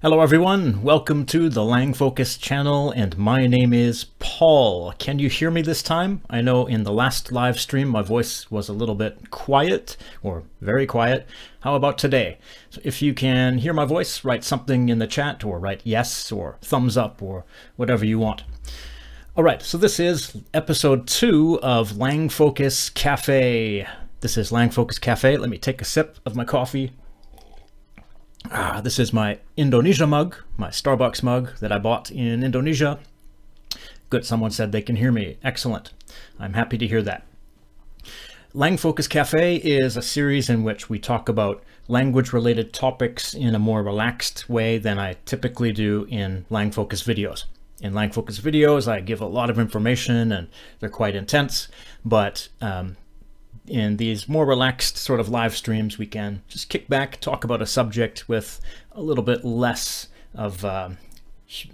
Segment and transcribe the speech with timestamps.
[0.00, 4.92] Hello everyone, welcome to the Langfocus channel and my name is Paul.
[4.96, 6.22] Can you hear me this time?
[6.30, 10.44] I know in the last live stream my voice was a little bit quiet or
[10.60, 11.26] very quiet.
[11.62, 12.38] How about today?
[12.70, 16.30] So if you can hear my voice, write something in the chat or write yes
[16.30, 17.44] or thumbs up or
[17.74, 18.44] whatever you want.
[19.36, 23.84] All right, so this is episode two of Langfocus Cafe.
[24.20, 25.36] This is Langfocus Cafe.
[25.36, 26.92] Let me take a sip of my coffee.
[28.50, 32.98] Ah, this is my Indonesia mug, my Starbucks mug that I bought in Indonesia.
[34.10, 35.36] Good, someone said they can hear me.
[35.44, 35.92] Excellent.
[36.38, 37.26] I'm happy to hear that.
[38.54, 43.58] Langfocus Cafe is a series in which we talk about language related topics in a
[43.58, 47.44] more relaxed way than I typically do in Langfocus videos.
[47.82, 50.48] In Langfocus videos, I give a lot of information and
[50.80, 51.68] they're quite intense,
[52.04, 52.96] but um,
[53.68, 57.62] in these more relaxed sort of live streams, we can just kick back, talk about
[57.62, 58.60] a subject with
[58.92, 60.90] a little bit less of uh,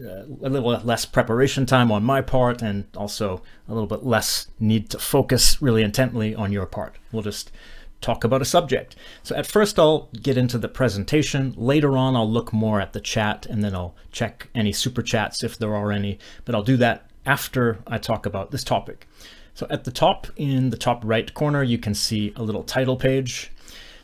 [0.01, 4.89] a little less preparation time on my part and also a little bit less need
[4.91, 6.97] to focus really intently on your part.
[7.11, 7.51] We'll just
[8.01, 8.95] talk about a subject.
[9.23, 11.55] So at first I'll get into the presentation.
[11.57, 15.43] Later on I'll look more at the chat and then I'll check any super chats
[15.43, 19.09] if there are any, but I'll do that after I talk about this topic.
[19.55, 22.97] So at the top, in the top right corner, you can see a little title
[22.97, 23.53] page.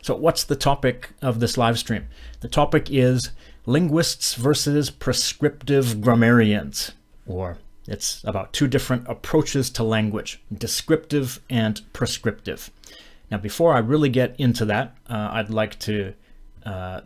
[0.03, 2.06] So what's the topic of this live stream?
[2.41, 3.31] The topic is
[3.67, 6.93] linguists versus prescriptive grammarians,
[7.27, 12.71] or it's about two different approaches to language, descriptive and prescriptive.
[13.31, 16.15] Now, before I really get into that, uh, I'd like to
[16.65, 17.01] uh,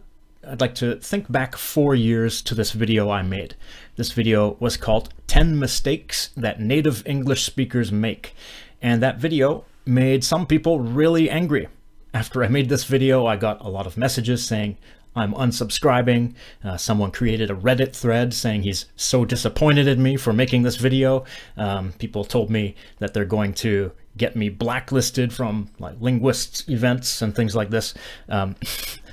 [0.46, 3.54] I'd like to think back four years to this video I made.
[3.96, 8.34] This video was called 10 Mistakes That Native English Speakers Make.
[8.82, 11.68] And that video made some people really angry.
[12.12, 14.76] After I made this video, I got a lot of messages saying,
[15.16, 16.34] I'm unsubscribing.
[16.62, 20.76] Uh, someone created a Reddit thread saying he's so disappointed in me for making this
[20.76, 21.24] video.
[21.56, 27.22] Um, people told me that they're going to get me blacklisted from like linguists events
[27.22, 27.94] and things like this.
[28.28, 28.56] Um,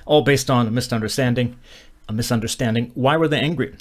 [0.05, 1.57] all based on a misunderstanding.
[2.09, 2.91] A misunderstanding.
[2.95, 3.75] Why were they angry?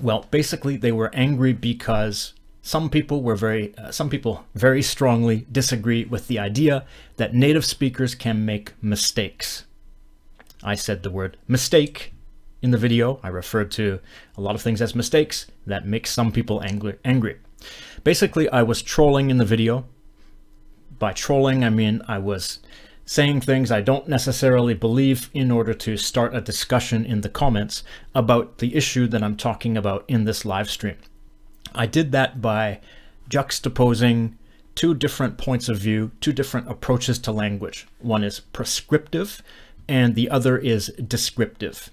[0.00, 5.46] Well, basically, they were angry because some people were very, uh, some people very strongly
[5.50, 6.84] disagree with the idea
[7.16, 9.64] that native speakers can make mistakes.
[10.62, 12.12] I said the word mistake
[12.62, 13.20] in the video.
[13.22, 14.00] I referred to
[14.36, 16.96] a lot of things as mistakes that make some people angry.
[17.04, 17.36] angry.
[18.02, 19.86] Basically, I was trolling in the video.
[20.98, 22.58] By trolling, I mean I was
[23.06, 27.84] saying things I don't necessarily believe in order to start a discussion in the comments
[28.14, 30.96] about the issue that I'm talking about in this live stream.
[31.72, 32.80] I did that by
[33.30, 34.34] juxtaposing
[34.74, 37.86] two different points of view, two different approaches to language.
[38.00, 39.40] One is prescriptive
[39.88, 41.90] and the other is descriptive.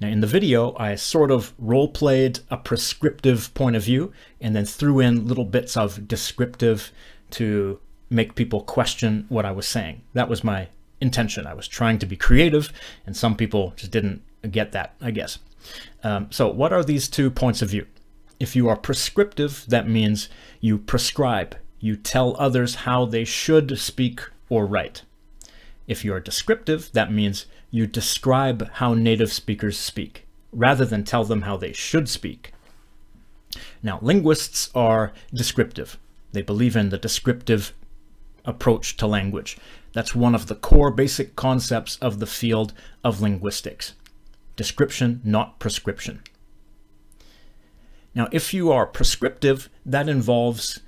[0.00, 4.54] Now in the video, I sort of role played a prescriptive point of view and
[4.54, 6.92] then threw in little bits of descriptive
[7.32, 7.80] to
[8.12, 10.02] make people question what I was saying.
[10.12, 10.68] That was my
[11.00, 11.46] intention.
[11.46, 12.72] I was trying to be creative,
[13.06, 15.38] and some people just didn't get that, I guess.
[16.04, 17.86] Um, so what are these two points of view?
[18.38, 20.28] If you are prescriptive, that means
[20.60, 21.56] you prescribe.
[21.80, 25.02] You tell others how they should speak or write.
[25.86, 31.24] If you are descriptive, that means you describe how native speakers speak, rather than tell
[31.24, 32.52] them how they should speak.
[33.82, 35.98] Now, linguists are descriptive.
[36.32, 37.72] They believe in the descriptive
[38.44, 39.56] approach to language.
[39.92, 42.72] That's one of the core basic concepts of the field
[43.04, 43.94] of linguistics.
[44.56, 46.22] Description, not prescription.
[48.14, 50.80] Now, if you are prescriptive, that involves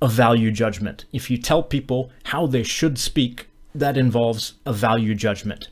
[0.00, 1.04] a value judgment.
[1.12, 5.68] If you tell people how they should speak, that involves a value judgment.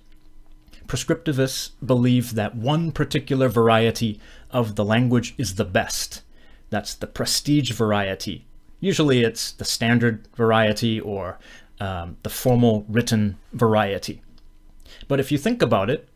[0.86, 4.20] Prescriptivists believe that one particular variety
[4.50, 6.22] of the language is the best.
[6.70, 8.46] That's the prestige variety,
[8.80, 11.38] Usually it's the standard variety or
[11.80, 14.22] um, the formal written variety.
[15.06, 16.08] But if you think about it,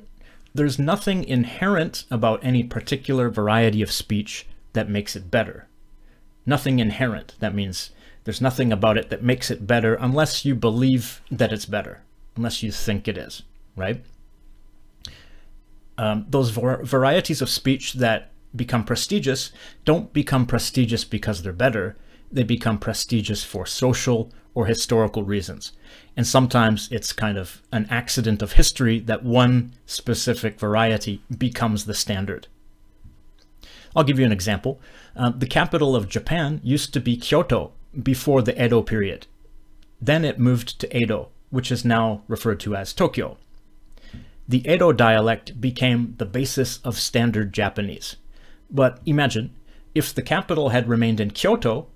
[0.55, 5.67] there's nothing inherent about any particular variety of speech that makes it better.
[6.45, 7.35] Nothing inherent.
[7.41, 7.91] That means
[8.25, 12.03] there's nothing about it that makes it better unless you believe that it's better,
[12.37, 13.43] unless you think it is,
[13.77, 14.05] right?
[15.99, 19.53] Um, those varieties of speech that become prestigious
[19.85, 21.97] don't become prestigious because they're better
[22.33, 25.73] they become prestigious for social or historical reasons.
[26.17, 31.95] And sometimes it's kind of an accident of history that one specific variety becomes the
[31.95, 32.47] standard.
[33.95, 34.81] I'll give you an example.
[35.15, 39.27] Uh, the capital of Japan used to be Kyoto before the Edo period.
[40.01, 43.37] Then it moved to Edo, which is now referred to as Tokyo.
[44.49, 48.17] the Edo dialect became the basis of standard Japanese.
[48.71, 49.55] But imagine,
[49.95, 51.87] if the capital had remained in Kyoto,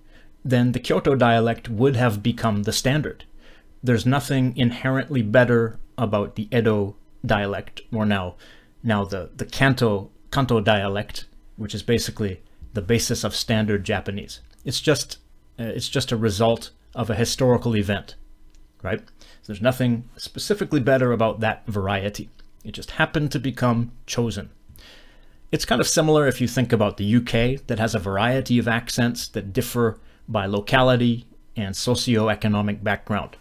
[0.50, 3.24] then the Kyoto dialect would have become the standard.
[3.82, 8.36] There's nothing inherently better about the Edo dialect, or now,
[8.82, 11.26] now the, the Kanto, Kanto dialect,
[11.56, 12.42] which is basically
[12.74, 14.40] the basis of standard Japanese.
[14.64, 15.18] It's just,
[15.58, 18.14] uh, it's just a result of a historical event,
[18.82, 19.00] right?
[19.00, 22.30] So there's nothing specifically better about that variety.
[22.64, 24.50] It just happened to become chosen.
[25.50, 28.68] It's kind of similar if you think about the UK that has a variety of
[28.68, 31.26] accents that differ by locality
[31.56, 33.36] and socio-economic background.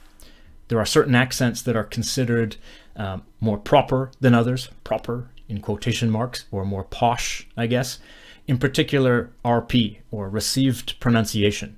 [0.68, 2.56] There are certain accents that are considered
[2.96, 8.00] um, more proper than others, proper in quotation marks, or more posh, I guess.
[8.48, 11.78] In particular, RP, or received pronunciation,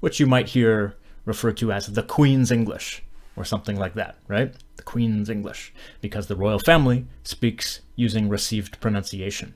[0.00, 3.02] which you might hear referred to as the Queen's English,
[3.36, 4.54] or something like that, right?
[4.76, 9.54] The Queen's English, because the royal family speaks using received pronunciation.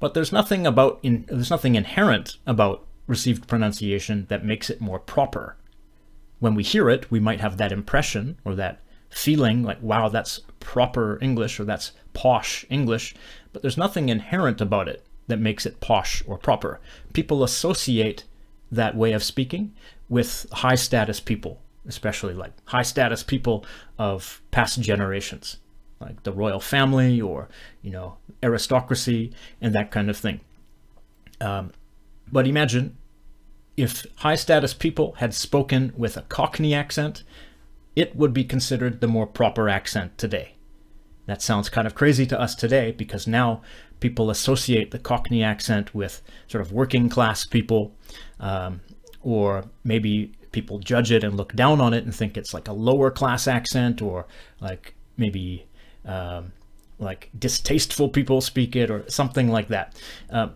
[0.00, 4.98] But there's nothing about in, there's nothing inherent about received pronunciation that makes it more
[4.98, 5.56] proper.
[6.38, 10.40] When we hear it, we might have that impression or that feeling like, wow, that's
[10.60, 13.14] proper English or that's posh English,
[13.52, 16.80] but there's nothing inherent about it that makes it posh or proper.
[17.12, 18.24] People associate
[18.70, 19.74] that way of speaking
[20.08, 23.64] with high status people especially like high status people
[23.98, 25.58] of past generations,
[26.00, 27.48] like the royal family or,
[27.82, 30.40] you know, aristocracy and that kind of thing.
[31.40, 31.72] Um,
[32.32, 32.96] but imagine
[33.76, 37.22] if high status people had spoken with a Cockney accent,
[37.94, 40.54] it would be considered the more proper accent today.
[41.26, 43.62] That sounds kind of crazy to us today because now
[44.00, 47.94] people associate the Cockney accent with sort of working class people
[48.40, 48.80] um,
[49.22, 52.72] or maybe people judge it and look down on it and think it's like a
[52.72, 54.26] lower class accent or
[54.60, 55.66] like maybe
[56.04, 56.52] um,
[56.98, 59.96] like distasteful people speak it or something like that.
[60.30, 60.48] Uh,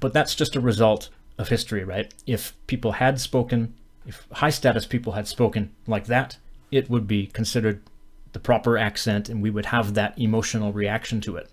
[0.00, 2.12] but that's just a result of history, right?
[2.26, 3.74] If people had spoken,
[4.06, 6.38] if high status people had spoken like that,
[6.70, 7.82] it would be considered
[8.32, 11.50] the proper accent and we would have that emotional reaction to it.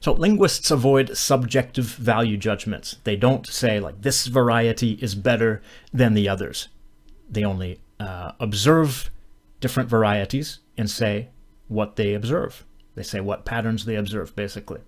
[0.00, 2.96] So linguists avoid subjective value judgments.
[3.04, 5.62] They don't say like this variety is better
[5.94, 6.68] than the others.
[7.30, 9.10] They only uh, observe
[9.60, 11.28] different varieties and say
[11.68, 12.66] what they observe.
[12.94, 14.80] They say what patterns they observe, basically.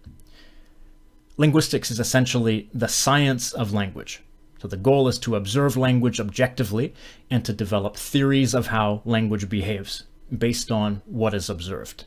[1.36, 4.22] Linguistics is essentially the science of language.
[4.58, 6.94] So the goal is to observe language objectively
[7.30, 10.04] and to develop theories of how language behaves
[10.36, 12.06] based on what is observed.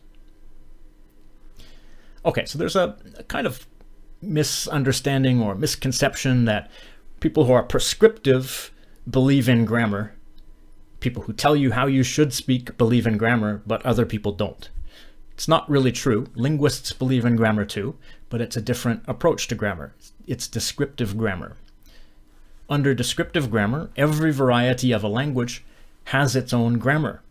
[2.26, 3.66] Okay, so there's a, a kind of
[4.22, 6.70] misunderstanding or misconception that
[7.20, 8.72] people who are prescriptive
[9.10, 10.14] believe in grammar.
[11.00, 14.70] People who tell you how you should speak believe in grammar, but other people don't.
[15.32, 16.28] It's not really true.
[16.36, 17.96] Linguists believe in grammar too,
[18.30, 19.94] but it's a different approach to grammar.
[20.28, 21.56] It's descriptive grammar.
[22.70, 25.64] Under descriptive grammar, every variety of a language
[26.06, 27.22] has its own grammar.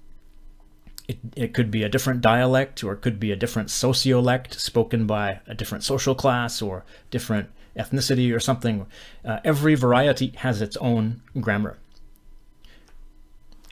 [1.06, 5.06] It, it could be a different dialect or it could be a different sociolect spoken
[5.06, 8.86] by a different social class or different ethnicity or something.
[9.24, 11.78] Uh, every variety has its own grammar.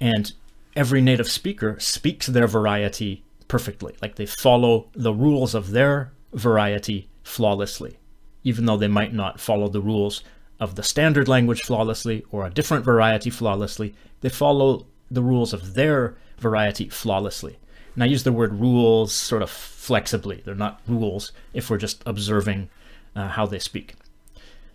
[0.01, 0.33] And
[0.75, 3.97] every native speaker speaks their variety perfectly.
[4.01, 7.99] Like they follow the rules of their variety flawlessly,
[8.45, 10.23] even though they might not follow the rules
[10.61, 13.95] of the standard language flawlessly or a different variety flawlessly.
[14.21, 17.59] They follow the rules of their variety flawlessly.
[17.95, 20.43] And I use the word rules sort of flexibly.
[20.45, 22.69] They're not rules if we're just observing
[23.15, 23.95] uh, how they speak.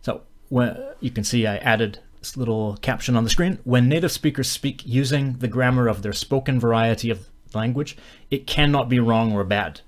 [0.01, 3.59] So when, you can see I added this little caption on the screen.
[3.63, 7.97] When native speakers speak using the grammar of their spoken variety of language,
[8.29, 9.81] it cannot be wrong or bad,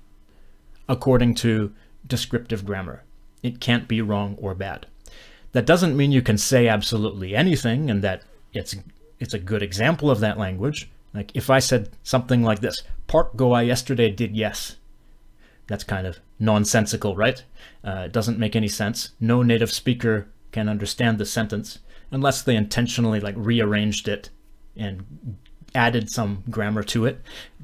[0.88, 1.72] according to
[2.06, 3.02] descriptive grammar.
[3.42, 4.86] It can't be wrong or bad.
[5.52, 8.74] That doesn't mean you can say absolutely anything and that it's
[9.20, 10.90] it's a good example of that language.
[11.12, 14.76] Like if I said something like this, Park go I yesterday did yes.
[15.66, 17.42] That's kind of nonsensical, right?
[17.84, 19.10] Uh, it doesn't make any sense.
[19.20, 21.78] No native speaker can understand the sentence
[22.10, 24.30] unless they intentionally like rearranged it
[24.76, 25.36] and
[25.74, 27.20] added some grammar to it.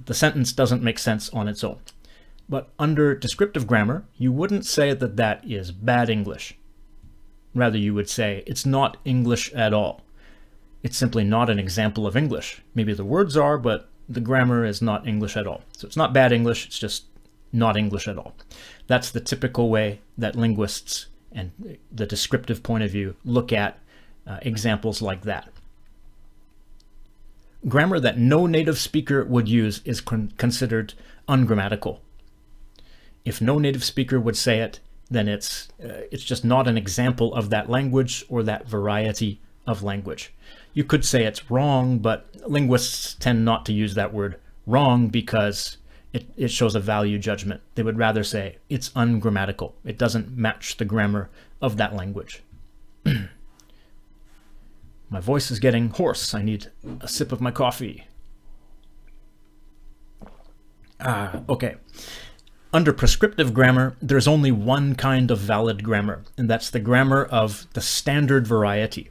[0.06, 1.78] The sentence doesn't make sense on its own.
[2.50, 6.56] But under descriptive grammar, you wouldn't say that that is bad English.
[7.54, 10.02] Rather, you would say it's not English at all.
[10.82, 12.60] It's simply not an example of English.
[12.74, 15.62] Maybe the words are, but the grammar is not English at all.
[15.76, 17.04] So it's not bad English, it's just
[17.52, 18.34] not English at all.
[18.88, 23.78] That's the typical way that linguists and the descriptive point of view look at
[24.26, 25.48] uh, examples like that.
[27.68, 30.94] grammar that no native speaker would use is con considered
[31.28, 32.00] ungrammatical.
[33.24, 37.34] If no native speaker would say it, then it's uh, it's just not an example
[37.34, 40.32] of that language or that variety of language.
[40.72, 45.78] You could say it's wrong, but linguists tend not to use that word wrong because
[46.12, 47.60] it, it shows a value judgment.
[47.74, 49.74] They would rather say it's ungrammatical.
[49.84, 51.28] It doesn't match the grammar
[51.60, 52.42] of that language.
[55.10, 56.34] my voice is getting hoarse.
[56.34, 58.06] I need a sip of my coffee.
[61.00, 61.76] Ah, okay.
[62.72, 67.66] Under prescriptive grammar, there's only one kind of valid grammar, and that's the grammar of
[67.72, 69.10] the standard variety,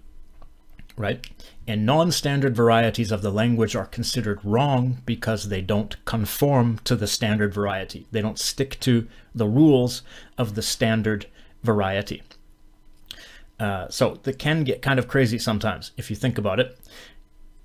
[0.95, 1.27] right?
[1.67, 7.05] And non-standard varieties of the language are considered wrong because they don't conform to the
[7.05, 8.07] standard variety.
[8.11, 10.03] They don't stick to the rules
[10.37, 11.25] of the standard
[11.61, 12.23] variety.
[13.59, 16.79] Uh, so that can get kind of crazy sometimes if you think about it.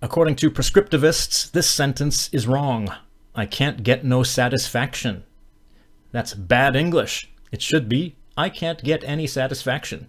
[0.02, 2.92] According to prescriptivists, this sentence is wrong.
[3.34, 5.22] I can't get no satisfaction.
[6.14, 7.28] That's bad English.
[7.50, 10.06] It should be, I can't get any satisfaction.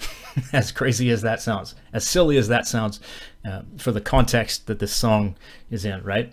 [0.54, 2.98] as crazy as that sounds, as silly as that sounds,
[3.46, 5.36] uh, for the context that this song
[5.70, 6.32] is in, right?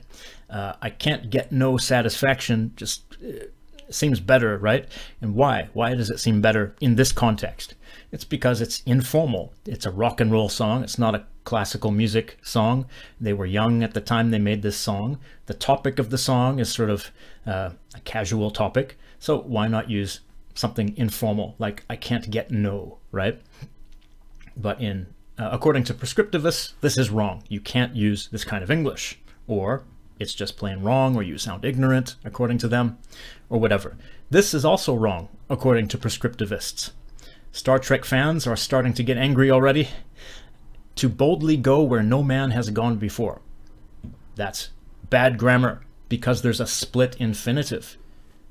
[0.50, 3.48] Uh, I can't get no satisfaction just uh,
[3.90, 4.88] seems better, right?
[5.20, 5.68] And why?
[5.74, 7.76] Why does it seem better in this context?
[8.14, 9.54] It's because it's informal.
[9.66, 10.84] It's a rock and roll song.
[10.84, 12.86] It's not a classical music song.
[13.20, 15.20] They were young at the time they made this song.
[15.46, 17.12] The topic of the song is sort of
[17.46, 18.98] uh, a casual topic.
[19.20, 20.22] So why not use
[20.54, 23.42] something informal like I can't get no, right?
[24.56, 25.08] But in
[25.38, 27.44] uh, according to prescriptivists, this is wrong.
[27.48, 29.20] You can't use this kind of English.
[29.48, 29.84] Or
[30.20, 33.00] it's just plain wrong, or you sound ignorant, according to them,
[33.50, 33.98] or whatever.
[34.30, 36.92] This is also wrong, according to prescriptivists.
[37.52, 39.90] Star Trek fans are starting to get angry already.
[41.02, 43.42] To boldly go where no man has gone before.
[44.36, 44.70] That's
[45.10, 47.98] bad grammar because there's a split infinitive.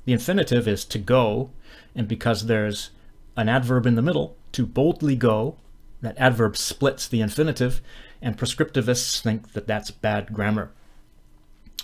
[0.04, 1.52] The infinitive is to go,
[1.94, 2.90] and because there's
[3.36, 5.58] an adverb in the middle, to boldly go,
[6.02, 7.80] that adverb splits the infinitive,
[8.20, 10.72] and prescriptivists think that that's bad grammar.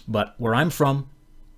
[0.08, 1.08] But where I'm from,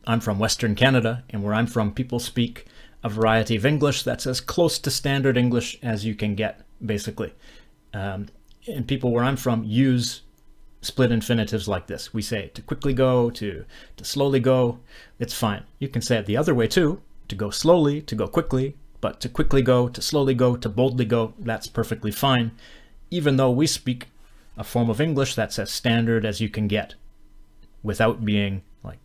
[0.06, 2.66] I'm from Western Canada, and where I'm from, people speak
[3.02, 7.32] a variety of English that's as close to standard English as you can get, basically.
[7.94, 8.26] Um,
[8.68, 10.22] and people where I'm from use
[10.80, 12.14] split infinitives like this.
[12.14, 13.64] We say to quickly go, to,
[13.96, 14.78] to slowly go.
[15.18, 15.64] It's fine.
[15.78, 19.20] You can say it the other way too, to go slowly, to go quickly, but
[19.20, 22.52] to quickly go, to slowly go, to boldly go, that's perfectly fine,
[23.10, 24.08] even though we speak
[24.56, 26.94] a form of English that's as standard as you can get
[27.82, 28.98] without being like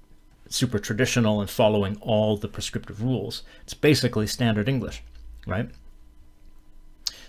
[0.49, 3.43] super traditional and following all the prescriptive rules.
[3.63, 5.03] It's basically standard English,
[5.45, 5.69] right?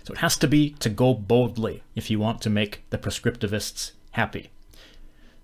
[0.05, 3.91] So it has to be to go boldly if you want to make the prescriptivists
[4.11, 4.51] happy.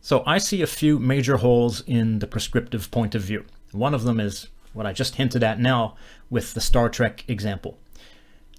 [0.02, 3.46] So I see a few major holes in the prescriptive point of view.
[3.72, 5.96] One of them is what I just hinted at now
[6.30, 7.80] with the Star Trek example.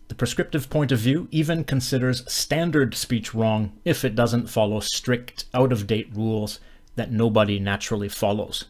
[0.08, 5.44] The prescriptive point of view even considers standard speech wrong if it doesn't follow strict,
[5.54, 6.58] out-of-date rules
[6.96, 8.64] that nobody naturally follows.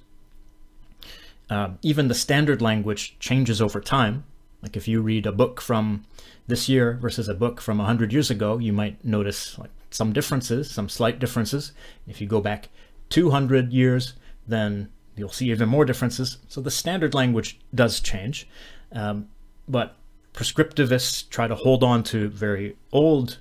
[1.49, 4.25] Um, even the standard language changes over time.
[4.63, 6.05] Like if you read a book from
[6.47, 10.71] this year versus a book from 100 years ago, you might notice like some differences,
[10.71, 11.73] some slight differences.
[12.07, 12.69] If you go back
[13.11, 14.15] 200 years,
[14.47, 16.39] then you'll see even more differences.
[16.49, 18.49] So the standard language does change,
[18.93, 19.29] um,
[19.69, 19.97] but
[20.35, 23.39] prescriptivists try to hold on to very old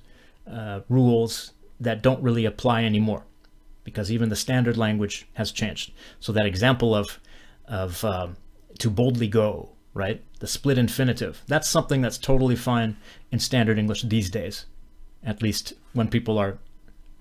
[0.50, 3.24] uh, rules that don't really apply anymore
[3.84, 5.92] because even the standard language has changed.
[6.20, 7.20] So that example of
[7.68, 8.36] of um,
[8.80, 10.24] to boldly go, right?
[10.40, 11.42] The split infinitive.
[11.48, 12.98] That's something that's totally fine
[13.32, 14.66] in standard English these days,
[15.24, 16.58] at least when people are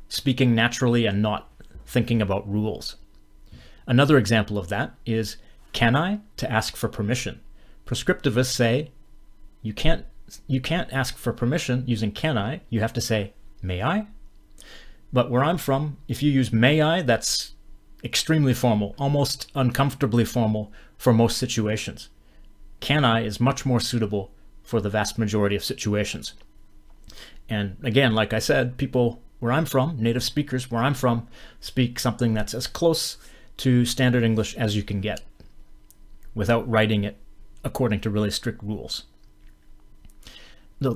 [0.09, 1.49] speaking naturally and not
[1.87, 2.97] thinking about rules.
[3.87, 5.37] Another example of that is
[5.73, 7.41] can I to ask for permission.
[7.87, 8.93] Prescriptivists say
[9.63, 10.05] you can't
[10.47, 14.07] you can't ask for permission using can I, you have to say may I?
[15.13, 17.55] But where I'm from, if you use may I, that's
[18.05, 22.09] extremely formal, almost uncomfortably formal for most situations.
[22.81, 24.33] Can I is much more suitable
[24.71, 26.35] for the vast majority of situations.
[27.49, 31.27] And again, like I said, people where I'm from, native speakers where I'm from,
[31.59, 33.17] speak something that's as close
[33.59, 35.23] to standard English as you can get
[36.35, 37.17] without writing it
[37.65, 39.05] according to really strict rules.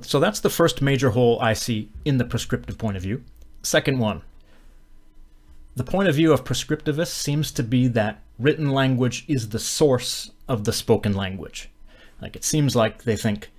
[0.03, 3.25] So that's the first major hole I see in the prescriptive point of view.
[3.63, 4.23] Second one,
[5.75, 10.31] the point of view of prescriptivists seems to be that written language is the source
[10.49, 11.71] of the spoken language.
[12.21, 13.51] Like it seems like they think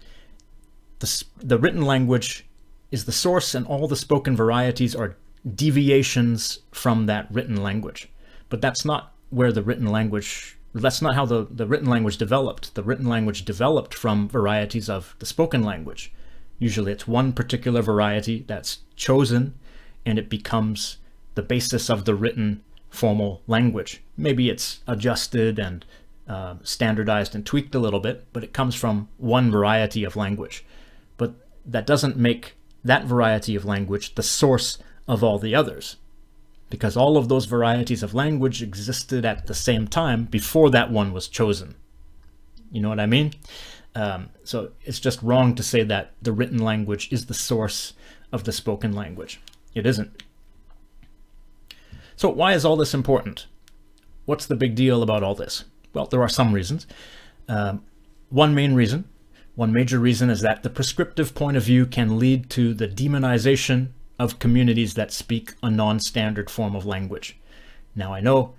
[1.00, 2.46] the, the written language
[2.92, 5.18] is the source and all the spoken varieties are
[5.54, 8.10] deviations from that written language.
[8.50, 12.76] But that's not where the written language, that's not how the, the written language developed.
[12.76, 16.14] The written language developed from varieties of the spoken language.
[16.58, 19.56] Usually it's one particular variety that's chosen
[20.06, 20.98] and it becomes
[21.36, 24.02] the basis of the written formal language.
[24.16, 25.86] Maybe it's adjusted and
[26.28, 30.66] uh, standardized and tweaked a little bit, but it comes from one variety of language.
[31.18, 31.34] But
[31.66, 34.78] that doesn't make that variety of language the source
[35.08, 35.98] of all the others,
[36.70, 41.14] because all of those varieties of language existed at the same time before that one
[41.14, 41.76] was chosen.
[42.72, 43.34] You know what I mean?
[43.96, 47.94] Um, so it's just wrong to say that the written language is the source
[48.32, 49.40] of the spoken language.
[49.74, 50.24] It isn't.
[52.16, 53.46] So why is all this important?
[54.26, 55.66] What's the big deal about all this?
[55.96, 56.86] Well, there are some reasons.
[57.48, 57.84] Um,
[58.30, 59.06] one main reason,
[59.56, 63.88] one major reason is that the prescriptive point of view can lead to the demonization
[64.20, 67.38] of communities that speak a non-standard form of language.
[67.96, 68.54] Now I know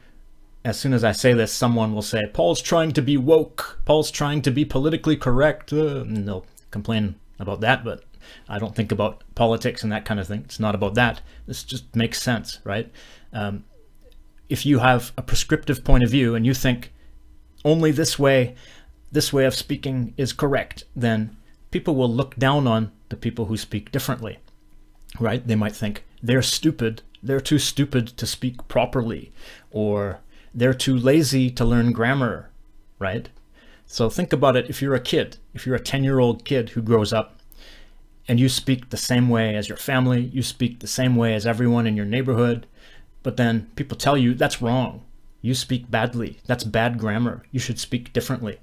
[0.67, 4.11] as soon as I say this, someone will say, Paul's trying to be woke, Paul's
[4.11, 8.03] trying to be politically correct, uh, and they'll complain about that, but
[8.49, 10.41] I don't think about politics and that kind of thing.
[10.45, 11.21] It's not about that.
[11.47, 12.91] This just makes sense, right?
[13.33, 13.63] Um,
[14.49, 16.93] if you have a prescriptive point of view and you think
[17.67, 18.55] only this way,
[19.11, 21.37] this way of speaking is correct, then
[21.71, 24.39] people will look down on the people who speak differently,
[25.21, 25.47] right?
[25.47, 29.33] They might think they're stupid, they're too stupid to speak properly,
[29.71, 30.21] or
[30.55, 32.51] they're too lazy to learn grammar,
[32.99, 33.29] right?
[33.85, 36.71] So think about it if you're a kid, if you're a 10 year old kid
[36.71, 37.41] who grows up
[38.29, 41.47] and you speak the same way as your family, you speak the same way as
[41.47, 42.67] everyone in your neighborhood,
[43.23, 45.06] but then people tell you that's wrong.
[45.47, 46.41] You speak badly.
[46.47, 47.45] That's bad grammar.
[47.53, 48.59] You should speak differently.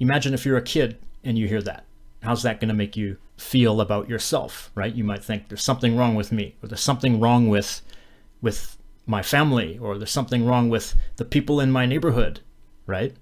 [0.00, 1.84] Imagine if you're a kid and you hear that.
[2.24, 4.92] How's that going to make you feel about yourself, right?
[4.92, 7.82] You might think there's something wrong with me or there's something wrong with
[8.42, 12.40] with my family or there's something wrong with the people in my neighborhood,
[12.84, 13.14] right?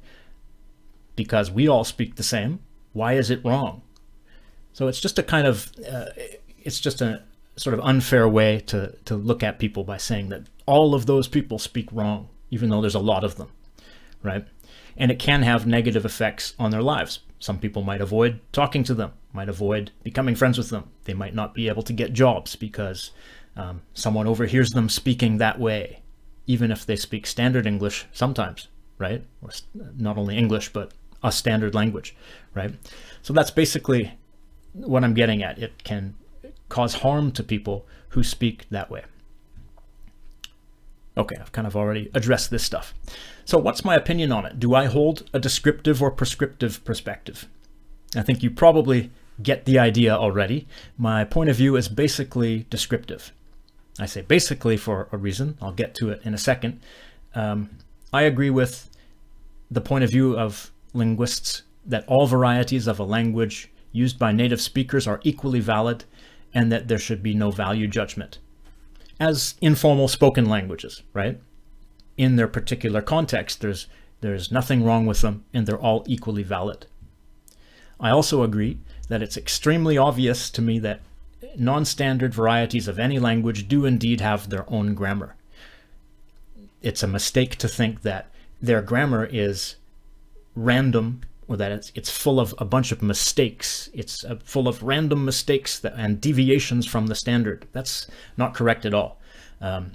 [1.17, 2.61] Because we all speak the same.
[2.95, 3.83] Why is it wrong?
[4.73, 6.07] So it's just a kind of, uh,
[6.57, 7.25] it's just a
[7.57, 11.29] sort of unfair way to, to look at people by saying that all of those
[11.29, 13.49] people speak wrong, even though there's a lot of them,
[14.23, 14.47] right?
[14.97, 17.21] And it can have negative effects on their lives.
[17.39, 20.91] Some people might avoid talking to them, might avoid becoming friends with them.
[21.05, 23.11] They might not be able to get jobs because
[23.57, 26.03] um, someone overhears them speaking that way,
[26.47, 29.25] even if they speak standard English sometimes, right?
[29.43, 29.51] Or
[29.97, 32.17] not only English, but a standard language,
[32.55, 32.75] right?
[33.23, 34.13] So that's basically
[34.73, 35.59] what I'm getting at.
[35.59, 36.15] It can
[36.69, 39.05] cause harm to people who speak that way.
[41.17, 42.93] Okay, I've kind of already addressed this stuff.
[43.45, 44.61] So what's my opinion on it?
[44.61, 47.49] Do I hold a descriptive or prescriptive perspective?
[48.15, 49.11] I think you probably
[49.43, 50.67] get the idea already.
[50.99, 53.33] My point of view is basically descriptive.
[53.99, 55.57] I say basically for a reason.
[55.61, 56.81] I'll get to it in a second.
[57.35, 57.71] Um,
[58.13, 58.91] I agree with
[59.71, 64.61] the point of view of linguists that all varieties of a language used by native
[64.61, 66.05] speakers are equally valid
[66.53, 68.39] and that there should be no value judgment.
[69.19, 71.41] As informal spoken languages, right?
[72.17, 73.87] In their particular context, there's,
[74.21, 76.87] there's nothing wrong with them and they're all equally valid.
[77.99, 81.01] I also agree that it's extremely obvious to me that
[81.59, 85.37] non-standard varieties of any language do indeed have their own grammar.
[86.83, 89.77] It's a mistake to think that their grammar is
[90.55, 93.89] random or that it's, it's full of a bunch of mistakes.
[93.95, 97.67] It's uh, full of random mistakes that, and deviations from the standard.
[97.73, 98.07] That's
[98.37, 99.21] not correct at all.
[99.61, 99.93] Um,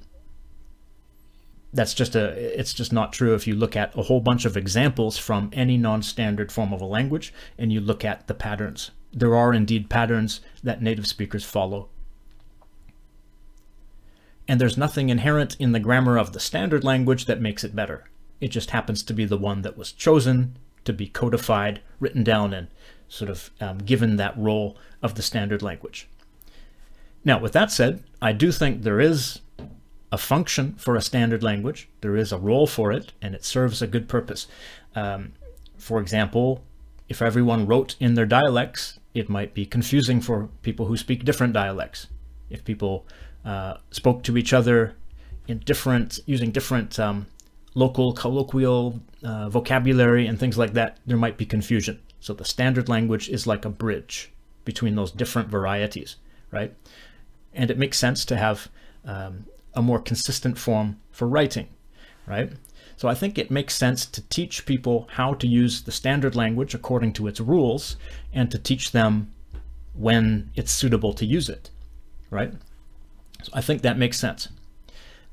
[1.73, 4.57] that's just a it's just not true if you look at a whole bunch of
[4.57, 9.35] examples from any non-standard form of a language and you look at the patterns there
[9.35, 11.89] are indeed patterns that native speakers follow.
[14.47, 18.05] And there's nothing inherent in the grammar of the standard language that makes it better.
[18.39, 22.53] It just happens to be the one that was chosen to be codified, written down,
[22.53, 22.67] and
[23.07, 26.07] sort of um, given that role of the standard language.
[27.23, 29.41] Now, with that said, I do think there is
[30.11, 31.87] a function for a standard language.
[32.01, 34.47] There is a role for it, and it serves a good purpose.
[34.95, 35.33] Um,
[35.77, 36.63] for example,
[37.09, 41.53] if everyone wrote in their dialects, it might be confusing for people who speak different
[41.53, 42.07] dialects.
[42.49, 43.05] If people
[43.45, 44.95] uh, spoke to each other
[45.47, 47.27] in different, using different um,
[47.73, 51.99] local colloquial uh, vocabulary and things like that, there might be confusion.
[52.19, 54.31] So the standard language is like a bridge
[54.65, 56.17] between those different varieties,
[56.51, 56.73] right?
[57.53, 58.69] And it makes sense to have
[59.05, 61.69] um, a more consistent form for writing,
[62.27, 62.51] right?
[62.97, 66.75] So I think it makes sense to teach people how to use the standard language
[66.75, 67.97] according to its rules
[68.31, 69.33] and to teach them
[69.93, 71.71] when it's suitable to use it,
[72.29, 72.53] right?
[73.43, 74.49] So I think that makes sense.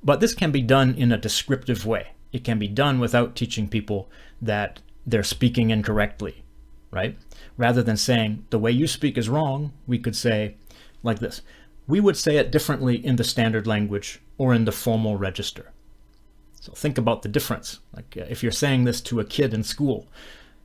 [0.03, 2.13] But this can be done in a descriptive way.
[2.33, 4.09] It can be done without teaching people
[4.41, 6.43] that they're speaking incorrectly,
[6.91, 7.17] right?
[7.57, 10.57] Rather than saying the way you speak is wrong, we could say
[11.03, 11.41] like this.
[11.87, 15.73] We would say it differently in the standard language or in the formal register.
[16.61, 17.79] So think about the difference.
[17.95, 20.07] Like uh, if you're saying this to a kid in school,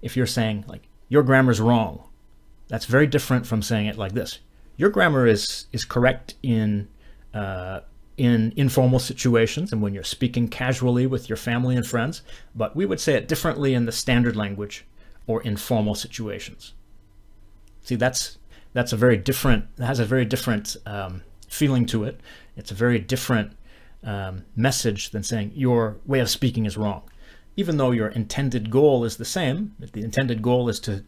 [0.02, 2.04] if you're saying like your grammar's wrong,
[2.68, 4.40] that's very different from saying it like this.
[4.76, 6.90] Your grammar is is correct in
[7.34, 7.82] uh,
[8.18, 12.22] in informal situations and when you're speaking casually with your family and friends,
[12.56, 14.86] but we would say it differently in the standard language
[15.26, 16.74] or informal situations.
[17.82, 18.38] See, that's
[18.74, 22.20] that's a very different, has a very different um, feeling to it.
[22.58, 23.56] It's a very different
[24.04, 27.04] um, message than saying your way of speaking is wrong.
[27.56, 31.04] Even though your intended goal is the same, the intended goal is to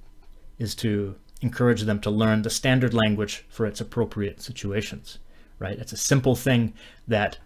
[0.60, 5.20] is to encourage them to learn the standard language for its appropriate situations
[5.60, 5.78] right?
[5.78, 6.74] It's a simple thing
[7.08, 7.38] that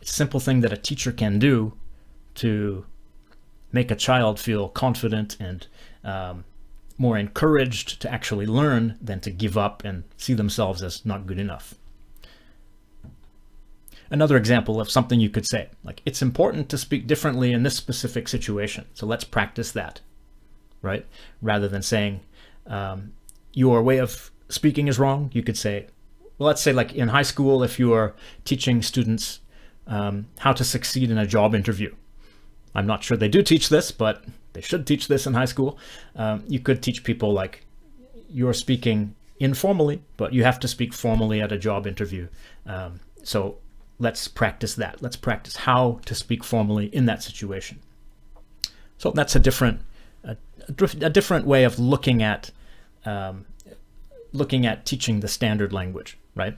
[0.00, 1.74] a simple thing that a teacher can do
[2.36, 2.84] to
[3.72, 5.66] make a child feel confident and
[6.04, 6.44] um,
[6.98, 11.38] more encouraged to actually learn than to give up and see themselves as not good
[11.38, 11.74] enough.
[14.10, 17.76] Another example of something you could say, like it's important to speak differently in this
[17.76, 18.84] specific situation.
[18.94, 20.00] So let's practice that,
[20.82, 21.06] right?
[21.42, 22.20] Rather than saying
[22.66, 23.12] um,
[23.52, 25.86] your way of speaking is wrong, you could say
[26.38, 29.40] well, let's say like in high school, if you are teaching students
[29.86, 31.94] um, how to succeed in a job interview.
[32.74, 35.78] I'm not sure they do teach this, but they should teach this in high school.
[36.16, 37.64] Um, you could teach people like
[38.28, 42.28] you're speaking informally, but you have to speak formally at a job interview.
[42.66, 43.58] Um, so
[43.98, 45.02] let's practice that.
[45.02, 47.80] Let's practice how to speak formally in that situation.
[48.98, 49.80] So that's a different,
[50.24, 50.36] a,
[50.78, 52.50] a different way of looking at
[53.04, 53.44] um,
[54.34, 56.56] looking at teaching the standard language right?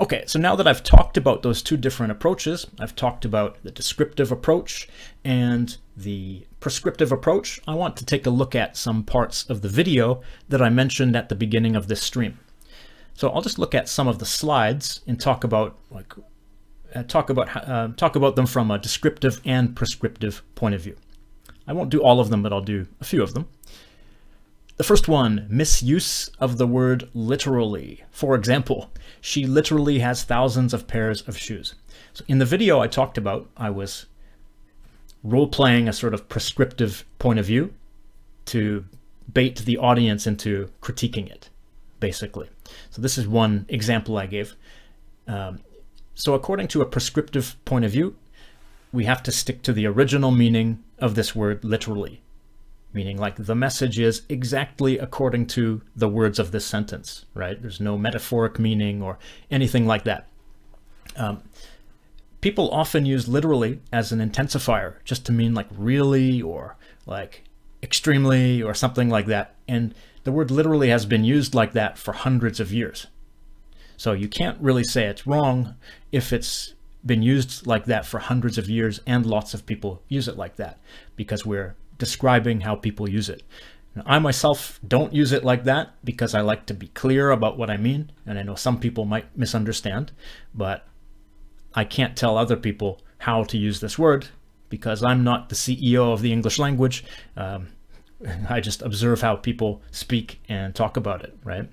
[0.00, 3.72] Okay, so now that I've talked about those two different approaches, I've talked about the
[3.72, 4.88] descriptive approach
[5.24, 9.68] and the prescriptive approach, I want to take a look at some parts of the
[9.68, 12.38] video that I mentioned at the beginning of this stream.
[13.14, 16.14] So I'll just look at some of the slides and talk about like
[16.94, 20.96] uh, talk about uh, talk about them from a descriptive and prescriptive point of view.
[21.66, 23.48] I won't do all of them, but I'll do a few of them.
[24.78, 28.04] The first one, misuse of the word literally.
[28.12, 31.74] For example, she literally has thousands of pairs of shoes.
[32.12, 34.06] So in the video I talked about, I was
[35.24, 37.74] role-playing a sort of prescriptive point of view
[38.46, 38.84] to
[39.32, 41.50] bait the audience into critiquing it,
[41.98, 42.48] basically.
[42.90, 44.54] So this is one example I gave.
[45.26, 45.58] Um,
[46.14, 48.14] so according to a prescriptive point of view,
[48.92, 52.22] we have to stick to the original meaning of this word literally
[52.98, 57.62] meaning like the message is exactly according to the words of this sentence, right?
[57.62, 59.20] There's no metaphoric meaning or
[59.52, 60.26] anything like that.
[61.14, 61.44] Um,
[62.40, 67.44] people often use literally as an intensifier just to mean like really or like
[67.84, 69.54] extremely or something like that.
[69.68, 73.06] And the word literally has been used like that for hundreds of years.
[73.96, 75.76] So you can't really say it's wrong
[76.10, 76.74] if it's
[77.06, 80.56] been used like that for hundreds of years and lots of people use it like
[80.56, 80.80] that
[81.14, 83.42] because we're describing how people use it.
[84.06, 87.70] I myself don't use it like that because I like to be clear about what
[87.70, 88.12] I mean.
[88.26, 90.12] And I know some people might misunderstand,
[90.54, 90.86] but
[91.74, 94.28] I can't tell other people how to use this word
[94.68, 97.04] because I'm not the CEO of the English language.
[97.36, 97.68] Um,
[98.48, 101.68] I just observe how people speak and talk about it, right?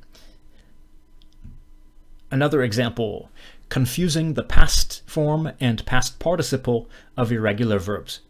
[2.31, 3.29] Another example,
[3.69, 8.21] confusing the past form and past participle of irregular verbs.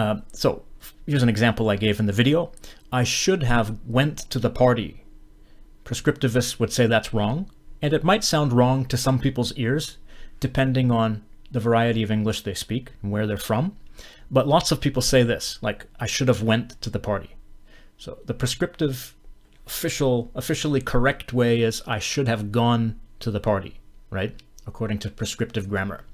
[0.00, 0.62] Uh, so
[1.06, 2.52] here's an example I gave in the video.
[2.90, 5.04] I should have went to the party.
[5.84, 7.50] Prescriptivists would say that's wrong,
[7.82, 9.98] and it might sound wrong to some people's ears,
[10.40, 13.76] depending on the variety of English they speak and where they're from.
[14.30, 17.36] But lots of people say this, like, I should have went to the party.
[17.98, 19.14] So the prescriptive,
[19.66, 24.34] official, officially correct way is I should have gone to the party, right?
[24.66, 26.04] According to prescriptive grammar.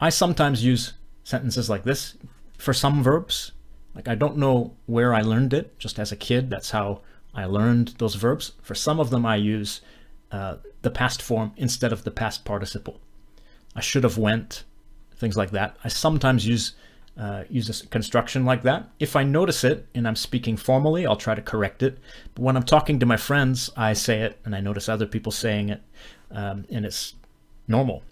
[0.00, 2.14] I sometimes use sentences like this
[2.58, 3.52] for some verbs.
[3.94, 7.00] Like I don't know where I learned it, just as a kid, that's how
[7.34, 8.52] I learned those verbs.
[8.62, 9.80] For some of them I use
[10.30, 13.00] uh, the past form instead of the past participle.
[13.74, 14.64] I should have went,
[15.16, 15.76] things like that.
[15.82, 16.74] I sometimes use
[17.16, 18.88] uh, use a construction like that.
[19.00, 21.98] If I notice it and I'm speaking formally, I'll try to correct it.
[22.34, 25.32] But when I'm talking to my friends, I say it and I notice other people
[25.32, 25.82] saying it
[26.30, 27.14] um, and it's
[27.66, 28.04] normal.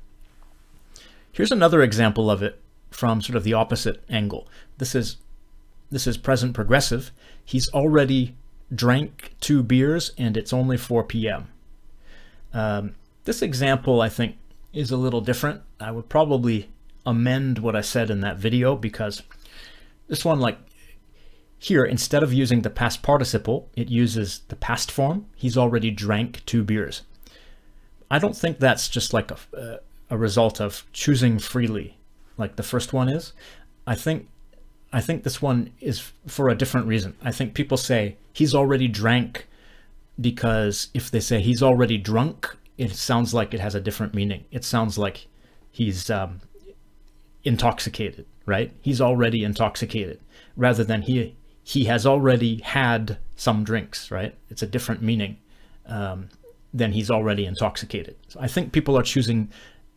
[1.30, 2.60] Here's another example of it
[2.96, 4.48] from sort of the opposite angle.
[4.78, 5.18] This is
[5.90, 7.12] this is present progressive.
[7.44, 8.34] He's already
[8.74, 11.48] drank two beers and it's only 4 p.m.
[12.54, 14.36] Um, this example, I think,
[14.72, 15.60] is a little different.
[15.78, 16.70] I would probably
[17.04, 19.22] amend what I said in that video because
[20.08, 20.58] this one, like
[21.58, 25.26] here, instead of using the past participle, it uses the past form.
[25.36, 27.02] He's already drank two beers.
[28.10, 31.98] I don't think that's just like a, a result of choosing freely,
[32.38, 33.32] like the first one is.
[33.86, 34.28] I think
[34.92, 37.14] I think this one is for a different reason.
[37.22, 39.46] I think people say he's already drank
[40.20, 44.44] because if they say he's already drunk, it sounds like it has a different meaning.
[44.50, 45.26] It sounds like
[45.70, 46.40] he's um,
[47.44, 48.72] intoxicated, right?
[48.80, 50.20] He's already intoxicated
[50.56, 54.34] rather than he he has already had some drinks, right?
[54.50, 55.38] It's a different meaning
[55.86, 56.28] um,
[56.72, 58.16] than he's already intoxicated.
[58.28, 59.50] So I think people are choosing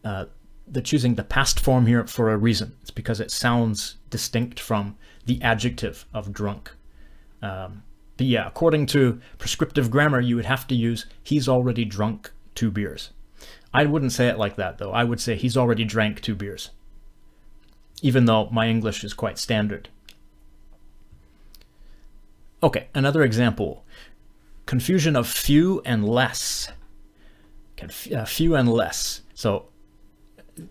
[0.04, 0.26] uh,
[0.70, 2.76] they're choosing the past form here for a reason.
[2.82, 6.72] It's because it sounds distinct from the adjective of drunk.
[7.42, 7.84] Um,
[8.18, 12.70] but yeah, according to prescriptive grammar, you would have to use he's already drunk two
[12.70, 13.12] beers.
[13.74, 14.92] I wouldn't say it like that though.
[14.92, 16.72] I would say he's already drank two beers.
[18.02, 19.90] Even though my English is quite standard.
[22.62, 23.86] Okay, another example.
[24.66, 26.72] Confusion of few and less.
[28.14, 29.22] Uh, few and less.
[29.34, 29.69] So,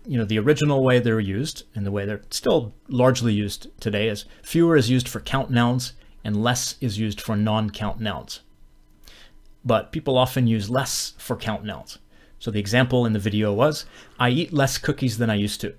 [0.05, 4.07] you know, the original way they're used and the way they're still largely used today
[4.07, 8.41] is fewer is used for count nouns and less is used for non-count nouns.
[9.63, 11.99] But people often use less for count nouns.
[12.39, 13.85] So the example in the video was,
[14.19, 15.75] I eat less cookies than I used to.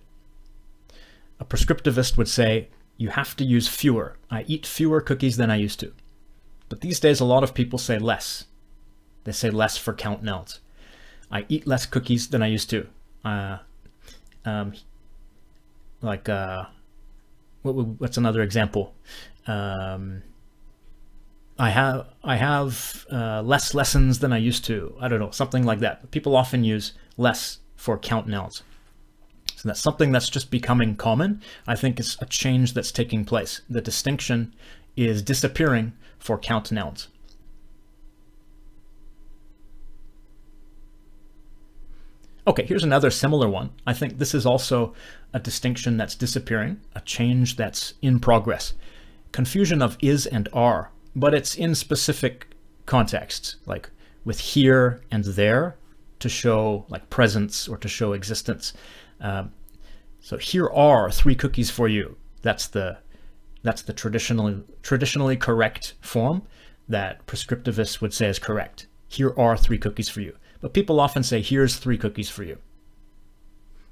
[1.38, 2.68] A prescriptivist would say,
[2.99, 4.16] you have to use fewer.
[4.31, 5.92] I eat fewer cookies than I used to.
[6.68, 8.44] But these days, a lot of people say less.
[9.25, 10.61] They say less for count nouns.
[11.31, 12.88] I eat less cookies than I used to.
[13.25, 13.59] Uh,
[14.44, 14.72] um,
[16.03, 16.64] like, uh,
[17.62, 18.94] what, what's another example?
[19.46, 20.22] Um,
[21.59, 24.94] I have I have uh, less lessons than I used to.
[24.98, 26.11] I don't know, something like that.
[26.11, 28.62] People often use less for count nouns.
[29.57, 31.42] So that's something that's just becoming common.
[31.66, 33.61] I think it's a change that's taking place.
[33.68, 34.55] The distinction
[34.96, 37.09] is disappearing for count nouns.
[42.46, 43.70] Okay, here's another similar one.
[43.87, 44.94] I think this is also
[45.33, 48.72] a distinction that's disappearing, a change that's in progress.
[49.33, 52.48] Confusion of is and are, but it's in specific
[52.87, 53.90] contexts, like
[54.24, 55.76] with here and there
[56.18, 58.72] to show like presence or to show existence.
[59.20, 59.53] Um,
[60.20, 62.16] so here are three cookies for you.
[62.42, 62.98] That's the
[63.62, 66.42] that's the traditionally traditionally correct form
[66.88, 68.87] that prescriptivists would say is correct.
[69.09, 70.37] Here are three cookies for you.
[70.61, 72.59] But people often say, here's three cookies for you.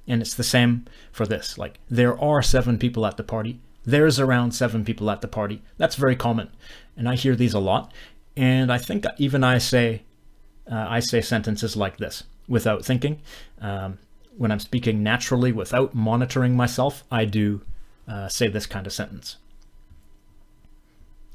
[0.07, 1.57] And it's the same for this.
[1.57, 3.59] Like, there are seven people at the party.
[3.85, 5.61] There's around seven people at the party.
[5.77, 6.49] That's very common.
[6.97, 7.91] And I hear these a lot.
[8.35, 10.03] And I think even I say,
[10.69, 13.21] uh, I say sentences like this without thinking.
[13.61, 13.99] Um,
[14.37, 17.61] when I'm speaking naturally without monitoring myself, I do
[18.07, 19.37] uh, say this kind of sentence.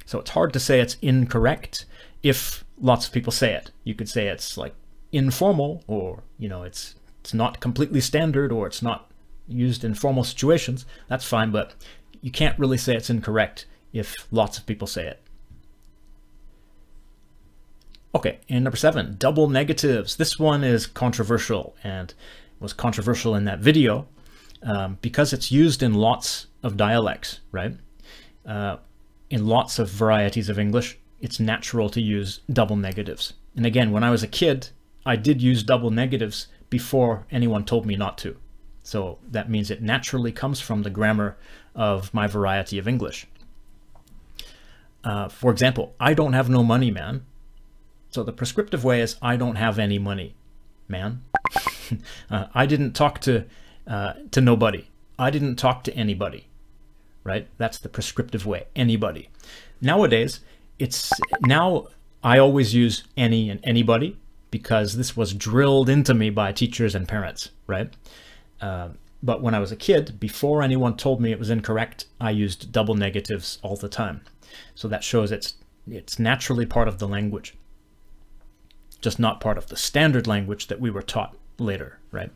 [0.07, 1.87] So it's hard to say it's incorrect
[2.23, 3.71] if lots of people say it.
[3.85, 4.75] You could say it's like
[5.15, 9.11] informal or, you know, it's it's not completely standard or it's not
[9.49, 10.85] used in formal situations.
[11.09, 11.75] That's fine, but
[12.21, 15.21] you can't really say it's incorrect if lots of people say it.
[18.15, 20.17] Okay, and number seven, double negatives.
[20.17, 22.15] This one is controversial and
[22.61, 24.07] was controversial in that video
[24.63, 27.77] um, because it's used in lots of dialects, right?
[28.47, 28.77] Uh,
[29.31, 33.33] in lots of varieties of English, it's natural to use double negatives.
[33.57, 34.69] And again, when I was a kid,
[35.07, 38.37] I did use double negatives before anyone told me not to.
[38.83, 41.37] So that means it naturally comes from the grammar
[41.75, 43.27] of my variety of English.
[45.03, 47.25] Uh, for example, I don't have no money, man.
[48.11, 50.35] So the prescriptive way is I don't have any money,
[50.89, 51.23] man.
[52.31, 53.45] uh, I didn't talk to
[53.87, 54.89] uh, to nobody.
[55.19, 56.49] I didn't talk to anybody,
[57.23, 57.49] right?
[57.59, 59.29] That's the prescriptive way, anybody.
[59.81, 60.41] Nowadays,
[60.79, 61.13] it's
[61.43, 61.89] now
[62.23, 64.17] I always use any and anybody
[64.55, 67.93] because this was drilled into me by teachers and parents, right?
[68.61, 68.91] Uh,
[69.21, 72.71] but when I was a kid, before anyone told me it was incorrect, I used
[72.71, 74.21] double negatives all the time.
[74.77, 75.55] So that shows it's
[75.89, 77.57] it's naturally part of the language,
[79.01, 82.31] just not part of the standard language that we were taught later, right?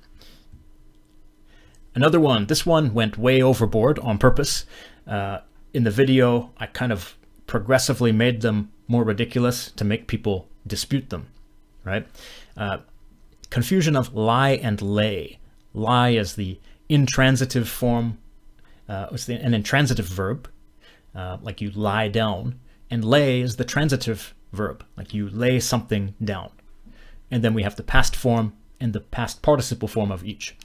[1.94, 4.66] Another one, this one went way overboard on purpose.
[5.06, 5.38] Uh,
[5.72, 11.10] in the video, I kind of progressively made them more ridiculous to make people dispute
[11.10, 11.28] them,
[11.88, 12.06] right?
[12.56, 12.78] Uh,
[13.50, 15.38] confusion of lie and lay.
[15.74, 18.18] Lie is the intransitive form,
[18.88, 20.48] uh, it's the, an intransitive verb,
[21.14, 22.58] uh, like you lie down,
[22.90, 26.50] and lay is the transitive verb, like you lay something down
[27.30, 30.56] and then we have the past form and the past participle form of each.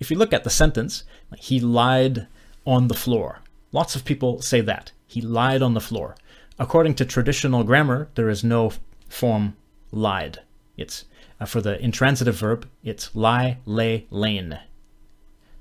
[0.00, 1.04] If you look at the sentence,
[1.38, 2.26] he lied
[2.66, 3.40] on the floor.
[3.72, 4.92] Lots of people say that.
[5.06, 6.16] He lied on the floor.
[6.58, 8.72] According to traditional grammar, there is no
[9.08, 9.56] form
[9.90, 10.40] lied.
[10.76, 11.04] It's
[11.40, 14.58] uh, for the intransitive verb, it's lie, lay, lain.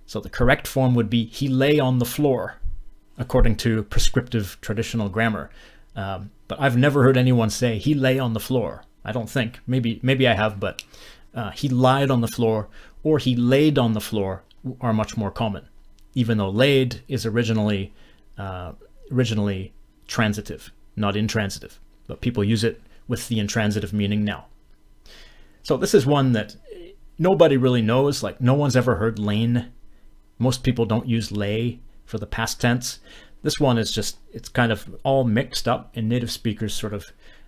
[0.06, 2.58] So the correct form would be he lay on the floor,
[3.18, 5.50] according to prescriptive traditional grammar.
[5.96, 8.84] Um, but I've never heard anyone say he lay on the floor.
[9.06, 9.60] I don't think.
[9.68, 10.84] Maybe maybe I have, but
[11.34, 12.70] uh, he lied on the floor
[13.04, 14.44] or he laid on the floor
[14.80, 15.68] are much more common,
[16.16, 17.94] even though laid is originally
[18.38, 18.74] uh,
[19.12, 19.74] originally
[20.08, 21.80] transitive, not intransitive.
[22.08, 24.46] But people use it with the intransitive meaning now.
[25.64, 26.56] So this is one that
[27.18, 28.22] nobody really knows.
[28.22, 29.72] Like no one's ever heard lain.
[30.38, 33.00] Most people don't use lay for the past tense.
[33.42, 37.06] This one is just, it's kind of all mixed up and native speakers sort of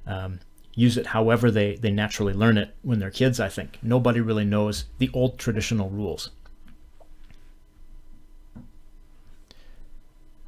[0.07, 0.39] um,
[0.73, 3.79] use it however they, they naturally learn it when they're kids, I think.
[3.81, 6.31] Nobody really knows the old traditional rules.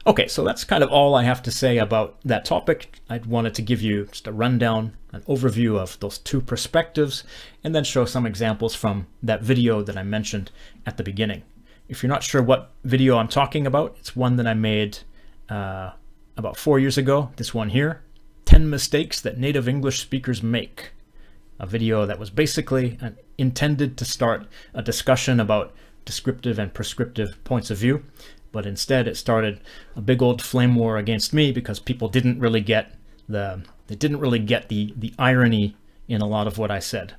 [0.05, 2.99] Okay, so that's kind of all I have to say about that topic.
[3.09, 7.23] I wanted to give you just a rundown, an overview of those two perspectives,
[7.63, 10.51] and then show some examples from that video that I mentioned
[10.85, 11.43] at the beginning.
[11.89, 14.99] If you're not sure what video I'm talking about, it's one that I made
[15.49, 15.91] uh,
[16.35, 18.01] about four years ago, this one here,
[18.45, 20.91] 10 mistakes that native English speakers make.
[21.59, 22.99] A video that was basically
[23.37, 25.73] intended to start a discussion about
[26.05, 28.03] descriptive and prescriptive points of view
[28.51, 29.59] but instead it started
[29.95, 32.95] a big old flame war against me because people didn't really get
[33.27, 35.75] the they didn't really get the the irony
[36.07, 37.15] in a lot of what I said.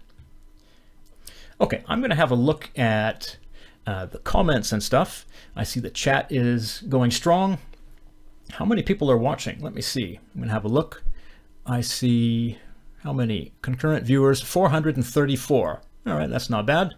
[1.61, 3.37] Okay, I'm going to have a look at
[3.87, 5.27] uh, the comments and stuff.
[5.57, 7.59] I see the chat is going strong.
[8.53, 9.61] How many people are watching?
[9.61, 10.21] Let me see.
[10.35, 11.03] I'm going to have a look.
[11.67, 12.59] I see
[13.03, 14.41] how many concurrent viewers?
[14.41, 15.83] 434.
[16.07, 16.95] All right, that's not bad.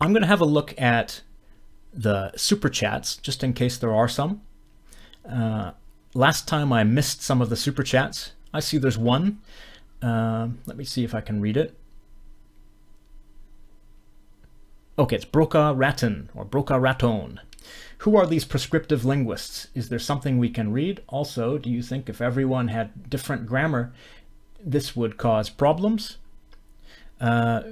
[0.00, 1.22] I'm going to have a look at
[1.92, 4.42] the super chats, just in case there are some.
[5.28, 5.72] Uh,
[6.12, 8.32] last time I missed some of the super chats.
[8.54, 9.40] I see there's one.
[10.00, 11.76] Uh, let me see if I can read it.
[14.96, 17.40] Okay, it's Broca Raton or Broca Raton.
[17.98, 19.68] Who are these prescriptive linguists?
[19.74, 21.02] Is there something we can read?
[21.08, 23.92] Also, do you think if everyone had different grammar,
[24.64, 26.18] this would cause problems?
[27.20, 27.62] Uh,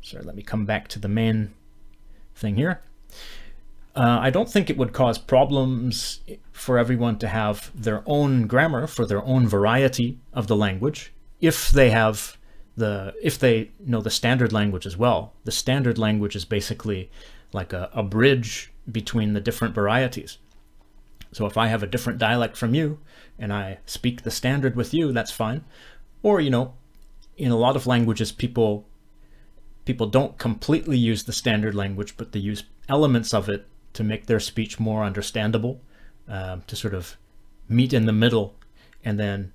[0.00, 1.52] sorry, let me come back to the main
[2.34, 2.80] thing here.
[3.96, 8.86] Uh, I don't think it would cause problems for everyone to have their own grammar
[8.86, 12.36] for their own variety of the language if they have
[12.76, 15.32] the if they know the standard language as well.
[15.44, 17.10] The standard language is basically
[17.52, 20.38] like a, a bridge between the different varieties.
[21.32, 22.98] So if I have a different dialect from you
[23.38, 25.64] and I speak the standard with you, that's fine.
[26.22, 26.74] Or, you know,
[27.36, 28.86] in a lot of languages, people
[29.84, 34.26] people don't completely use the standard language, but they use elements of it to make
[34.26, 35.80] their speech more understandable,
[36.28, 37.16] um, to sort of
[37.68, 38.54] meet in the middle,
[39.04, 39.52] and then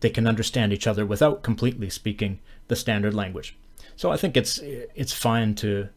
[0.00, 3.56] they can understand each other without completely speaking the standard language.
[3.96, 5.88] So I think it's it's fine to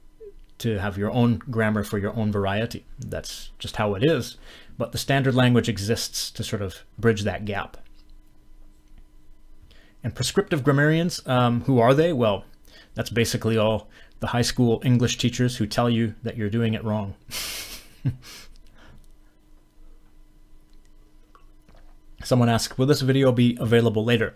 [0.60, 2.86] to have your own grammar for your own variety.
[3.00, 4.38] That's just how it is.
[4.78, 7.78] But the standard language exists to sort of bridge that gap.
[10.04, 12.14] And prescriptive grammarians, um, who are they?
[12.14, 12.46] Well,
[12.94, 16.84] that's basically all the high school English teachers who tell you that you're doing it
[16.84, 17.16] wrong.
[22.24, 24.36] Someone asked, will this video be available later?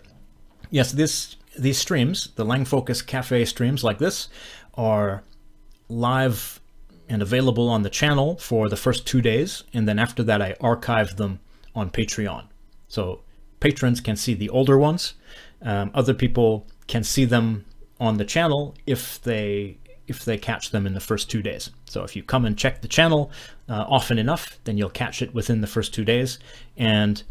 [0.70, 4.28] Yes, this these streams, the LangFocus Cafe streams like this,
[4.74, 5.22] are
[5.88, 6.60] live
[7.08, 9.62] and available on the channel for the first two days.
[9.72, 11.40] And then after that, I archive them
[11.74, 12.46] on Patreon.
[12.88, 13.20] So
[13.60, 15.14] patrons can see the older ones.
[15.62, 17.64] Um, other people can see them
[18.04, 21.70] on the channel if they if they catch them in the first two days.
[21.86, 23.30] So if you come and check the channel
[23.68, 26.38] uh, often enough, then you'll catch it within the first two days.
[26.76, 27.22] And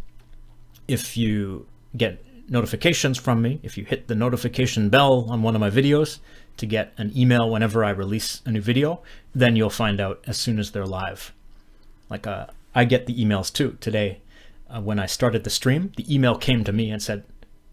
[0.87, 5.61] if you get notifications from me, if you hit the notification bell on one of
[5.61, 6.19] my videos
[6.57, 9.01] to get an email whenever I release a new video,
[9.33, 11.31] then you'll find out as soon as they're live.
[12.09, 13.77] Like uh, I get the emails too.
[13.79, 14.21] Today,
[14.69, 17.23] uh, when I started the stream, the email came to me and said,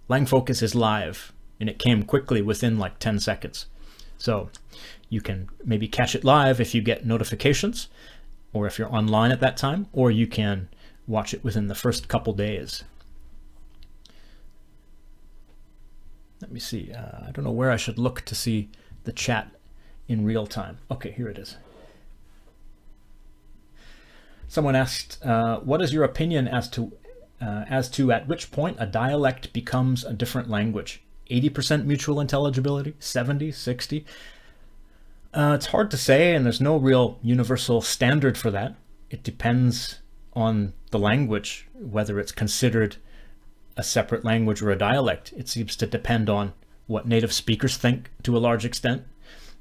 [0.09, 3.67] LangFocus is live and it came quickly within like 10 seconds.
[4.19, 4.51] So
[5.09, 7.89] you can maybe catch it live if you get notifications
[8.53, 10.69] or if you're online at that time, or you can
[11.07, 12.83] watch it within the first couple days.
[16.41, 16.93] Let me see.
[16.93, 18.71] Uh, I don't know where I should look to see
[19.05, 19.51] the chat
[20.09, 20.79] in real time.
[20.91, 21.57] Okay, here it is.
[24.49, 26.93] Someone asked, uh, what is your opinion as to
[27.41, 31.03] uh, as to at which point a dialect becomes a different language?
[31.31, 34.05] 80% mutual intelligibility, 70, 60.
[35.33, 38.75] Uh, it's hard to say, and there's no real universal standard for that.
[39.11, 40.01] It depends
[40.35, 42.97] on the language, whether it's considered
[43.77, 45.33] a separate language or a dialect.
[45.37, 46.53] It seems to depend on
[46.87, 49.05] what native speakers think to a large extent.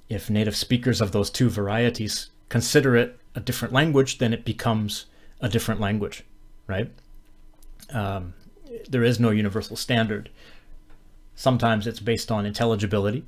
[0.10, 5.06] If native speakers of those two varieties consider it a different language, then it becomes
[5.40, 6.24] a different language,
[6.68, 6.92] right?
[7.92, 8.34] Um,
[8.90, 10.30] there is no universal standard.
[11.40, 13.24] Sometimes it's based on intelligibility,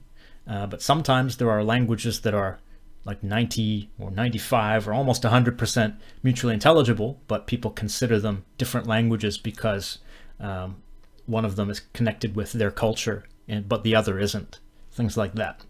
[0.45, 2.59] uh, but sometimes there are languages that are
[3.05, 9.37] like 90 or 95 or almost 100% mutually intelligible, but people consider them different languages
[9.37, 9.99] because
[10.41, 10.83] um,
[11.25, 14.59] one of them is connected with their culture, and, but the other isn't.
[14.91, 15.63] Things like that.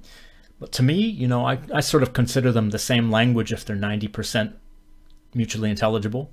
[0.60, 3.64] But to me, you know, I, I sort of consider them the same language if
[3.64, 4.54] they're 90%
[5.36, 6.32] mutually intelligible.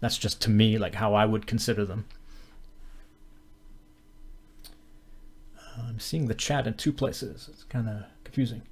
[0.00, 2.06] That's just to me like how I would consider them.
[5.94, 7.48] I'm seeing the chat in two places.
[7.52, 8.62] It's kind of confusing.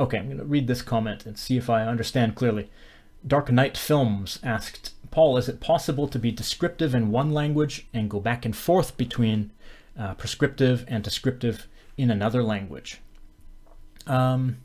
[0.00, 2.68] Okay, I'm going to read this comment and see if I understand clearly.
[3.24, 8.10] Dark Knight Films asked, Paul, is it possible to be descriptive in one language and
[8.10, 9.52] go back and forth between
[9.96, 13.00] uh, prescriptive and descriptive in another language?
[14.08, 14.56] Um,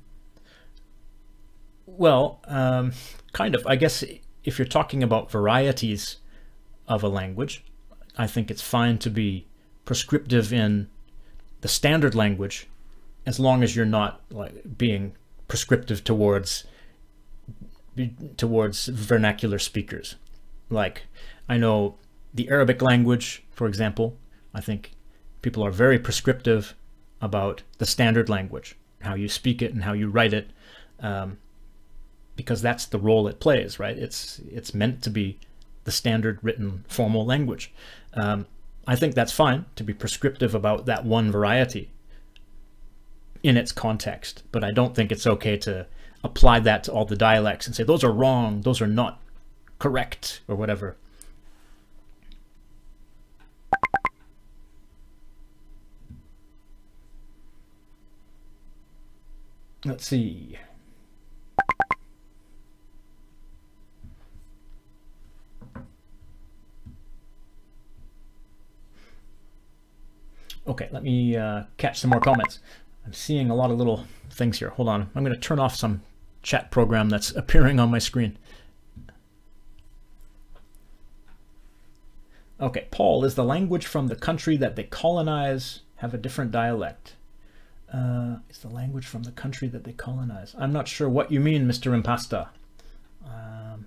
[1.85, 2.93] well, um,
[3.31, 3.67] kind of.
[3.67, 4.03] I guess
[4.43, 6.17] if you're talking about varieties
[6.87, 7.63] of a language,
[8.17, 9.47] I think it's fine to be
[9.85, 10.89] prescriptive in
[11.61, 12.67] the standard language
[13.25, 15.15] as long as you're not like being
[15.47, 16.65] prescriptive towards
[18.37, 20.15] towards vernacular speakers.
[20.69, 21.07] Like
[21.49, 21.95] I know
[22.33, 24.17] the Arabic language, for example,
[24.53, 24.91] I think
[25.41, 26.75] people are very prescriptive
[27.21, 30.49] about the standard language, how you speak it and how you write it,
[30.99, 31.37] um,
[32.35, 33.97] because that's the role it plays, right?
[33.97, 35.39] It's it's meant to be
[35.87, 37.73] the standard written formal language.
[38.13, 38.45] Um,
[38.85, 41.89] I think that's fine to be prescriptive about that one variety
[43.41, 45.87] in its context, but I don't think it's okay to
[46.25, 49.21] apply that to all the dialects and say those are wrong, those are not
[49.79, 50.97] correct, or whatever.
[59.85, 60.57] Let's see.
[70.67, 72.59] Okay, let me uh, catch some more comments.
[73.05, 74.69] I'm seeing a lot of little things here.
[74.71, 75.09] Hold on.
[75.15, 76.01] I'm going to turn off some
[76.43, 78.37] chat program that's appearing on my screen.
[82.59, 87.15] Okay, Paul, is the language from the country that they colonize have a different dialect?
[87.93, 90.55] Uh, is the language from the country that they colonize?
[90.57, 91.99] I'm not sure what you mean, Mr.
[91.99, 92.49] Impasta.
[93.25, 93.85] Um,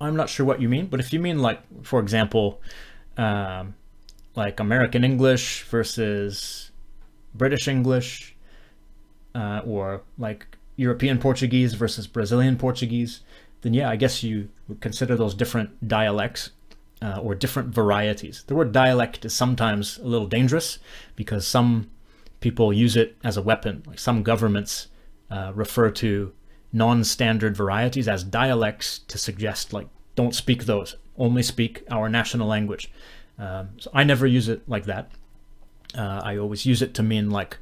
[0.00, 2.60] I'm not sure what you mean, but if you mean like, for example,
[3.16, 3.74] um,
[4.34, 6.70] like American English versus
[7.34, 8.36] British English,
[9.34, 10.46] uh, or like
[10.76, 13.20] European Portuguese versus Brazilian Portuguese,
[13.62, 16.50] then yeah, I guess you would consider those different dialects
[17.02, 18.44] uh, or different varieties.
[18.46, 20.78] The word dialect is sometimes a little dangerous
[21.16, 21.90] because some
[22.40, 23.82] people use it as a weapon.
[23.86, 24.88] Like some governments
[25.30, 26.32] uh, refer to
[26.72, 32.90] non-standard varieties as dialects to suggest like don't speak those, only speak our national language.
[33.38, 35.10] Um, so I never use it like that.
[35.96, 37.58] Uh, I always use it to mean like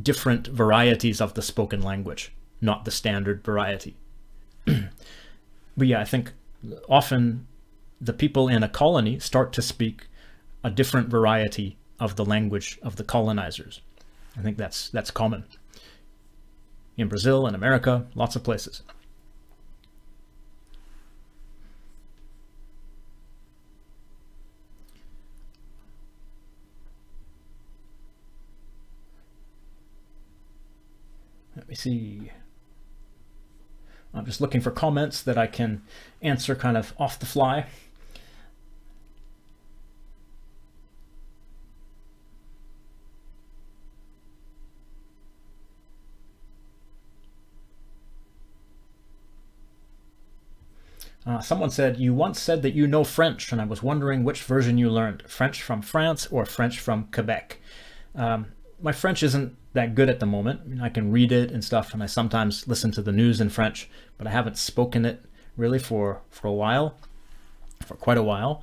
[0.00, 3.96] different varieties of the spoken language, not the standard variety.
[4.64, 6.32] but yeah, I think
[6.88, 7.46] often
[8.00, 10.06] the people in a colony start to speak
[10.62, 13.80] a different variety of the language of the colonizers.
[14.36, 15.44] I think that's that's common
[16.98, 18.82] in Brazil and America, lots of places.
[31.56, 32.32] Let me see.
[34.12, 35.82] I'm just looking for comments that I can
[36.20, 37.66] answer kind of off the fly.
[51.28, 54.42] Uh, someone said, you once said that you know French, and I was wondering which
[54.42, 57.58] version you learned, French from France or French from Quebec.
[58.14, 58.46] Um,
[58.80, 60.62] my French isn't that good at the moment.
[60.64, 63.42] I, mean, I can read it and stuff, and I sometimes listen to the news
[63.42, 65.22] in French, but I haven't spoken it
[65.54, 66.96] really for, for a while,
[67.84, 68.62] for quite a while.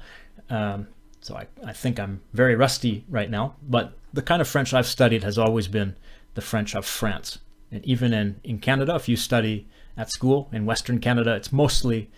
[0.49, 0.87] Um,
[1.21, 4.87] so I, I think I'm very rusty right now, but the kind of French I've
[4.87, 5.95] studied has always been
[6.33, 7.37] the French of France
[7.71, 12.09] And even in, in Canada, if you study at school in Western Canada, it's mostly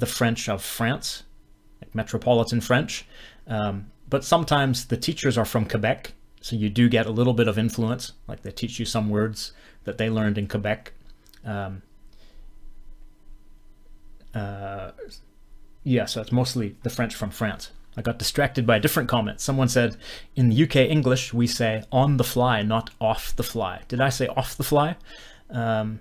[0.00, 1.22] the French of France,
[1.80, 3.06] like metropolitan French.
[3.46, 7.48] Um, but sometimes the teachers are from Quebec, so you do get a little bit
[7.48, 9.52] of influence, like they teach you some words
[9.84, 10.92] that they learned in Quebec.
[11.44, 11.82] Um,
[14.34, 14.90] uh,
[15.84, 17.70] yeah, so it's mostly the French from France.
[17.96, 19.40] I got distracted by a different comment.
[19.40, 19.96] Someone said,
[20.36, 23.82] in the UK English, we say on the fly, not off the fly.
[23.88, 24.96] Did I say off the fly?
[25.50, 26.00] Um,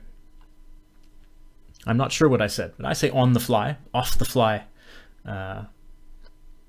[1.85, 4.65] I'm not sure what I said, but I say on the fly, off the fly.
[5.25, 5.63] Uh,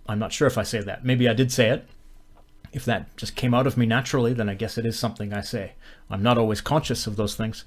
[0.08, 1.04] I'm not sure if I say that.
[1.04, 1.86] Maybe I did say it.
[2.72, 5.40] If that just came out of me naturally, then I guess it is something I
[5.40, 5.72] say.
[6.08, 7.64] I'm not always conscious of those things.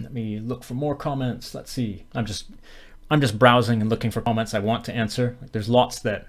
[0.00, 1.54] Let me look for more comments.
[1.54, 2.04] Let's see.
[2.14, 2.44] I'm just
[3.10, 5.36] I'm just browsing and looking for comments I want to answer.
[5.52, 6.28] There's lots that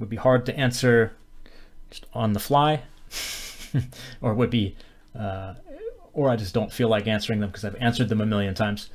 [0.00, 1.12] would be hard to answer
[1.88, 2.82] just on the fly,
[4.20, 4.74] or would be,
[5.16, 5.54] uh,
[6.12, 8.90] or I just don't feel like answering them because I've answered them a million times.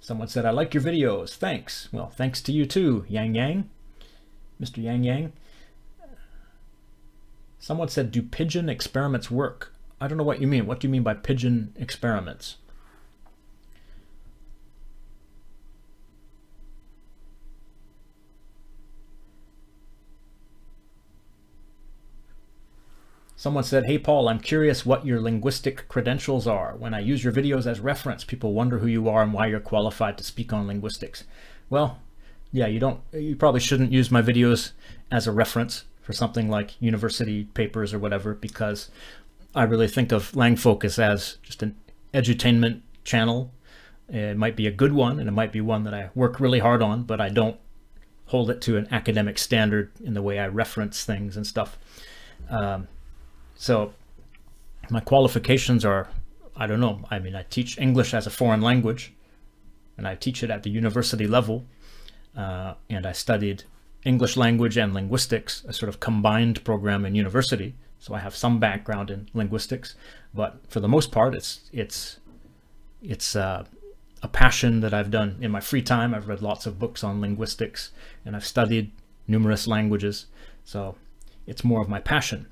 [0.00, 1.36] Someone said, I like your videos.
[1.36, 1.88] Thanks.
[1.92, 3.70] Well, thanks to you too, Yang Yang.
[4.60, 4.82] Mr.
[4.82, 5.32] Yang Yang.
[7.60, 9.72] Someone said, do pigeon experiments work?
[10.02, 10.66] I don't know what you mean.
[10.66, 12.56] What do you mean by pigeon experiments?
[23.36, 26.74] Someone said, hey Paul, I'm curious what your linguistic credentials are.
[26.76, 29.60] When I use your videos as reference, people wonder who you are and why you're
[29.60, 31.22] qualified to speak on linguistics.
[31.70, 32.00] Well,
[32.50, 34.72] yeah, you don't, you probably shouldn't use my videos
[35.12, 38.90] as a reference for something like university papers or whatever, because
[39.54, 41.76] I really think of LangFocus as just an
[42.14, 43.52] edutainment channel.
[44.08, 46.58] It might be a good one, and it might be one that I work really
[46.58, 47.58] hard on, but I don't
[48.26, 51.78] hold it to an academic standard in the way I reference things and stuff.
[52.48, 52.88] Um,
[53.54, 53.92] so
[54.90, 56.08] my qualifications are,
[56.56, 57.04] I don't know.
[57.10, 59.12] I mean, I teach English as a foreign language,
[59.96, 61.64] and I teach it at the university level.
[62.36, 63.64] Uh, and I studied
[64.04, 67.74] English language and linguistics, a sort of combined program in university.
[68.02, 69.94] So I have some background in linguistics,
[70.34, 72.18] but for the most part, it's it's
[73.00, 73.64] it's uh,
[74.24, 76.12] a passion that I've done in my free time.
[76.12, 77.92] I've read lots of books on linguistics,
[78.24, 78.90] and I've studied
[79.28, 80.26] numerous languages.
[80.64, 80.96] So
[81.46, 82.48] it's more of my passion.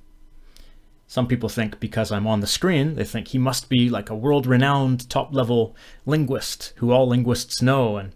[1.09, 4.15] Some people think because I'm on the screen, they think he must be like a
[4.15, 5.75] world-renowned top-level
[6.07, 7.97] linguist who all linguists know.
[7.97, 8.13] And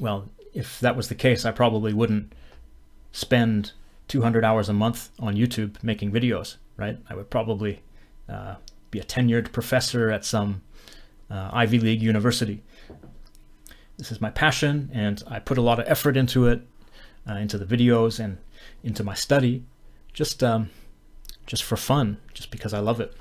[0.00, 2.32] well, if that was the case, I probably wouldn't
[3.12, 3.70] spend
[4.08, 6.98] 200 hours a month on YouTube making videos, right?
[7.08, 7.82] I would probably
[8.28, 8.56] uh,
[8.90, 10.62] be a tenured professor at some
[11.30, 12.62] uh, Ivy League university.
[13.96, 16.62] This is my passion, and I put a lot of effort into it,
[17.28, 18.38] uh, into the videos and
[18.82, 19.64] into my study,
[20.12, 20.70] just um,
[21.46, 23.14] just for fun, just because I love it.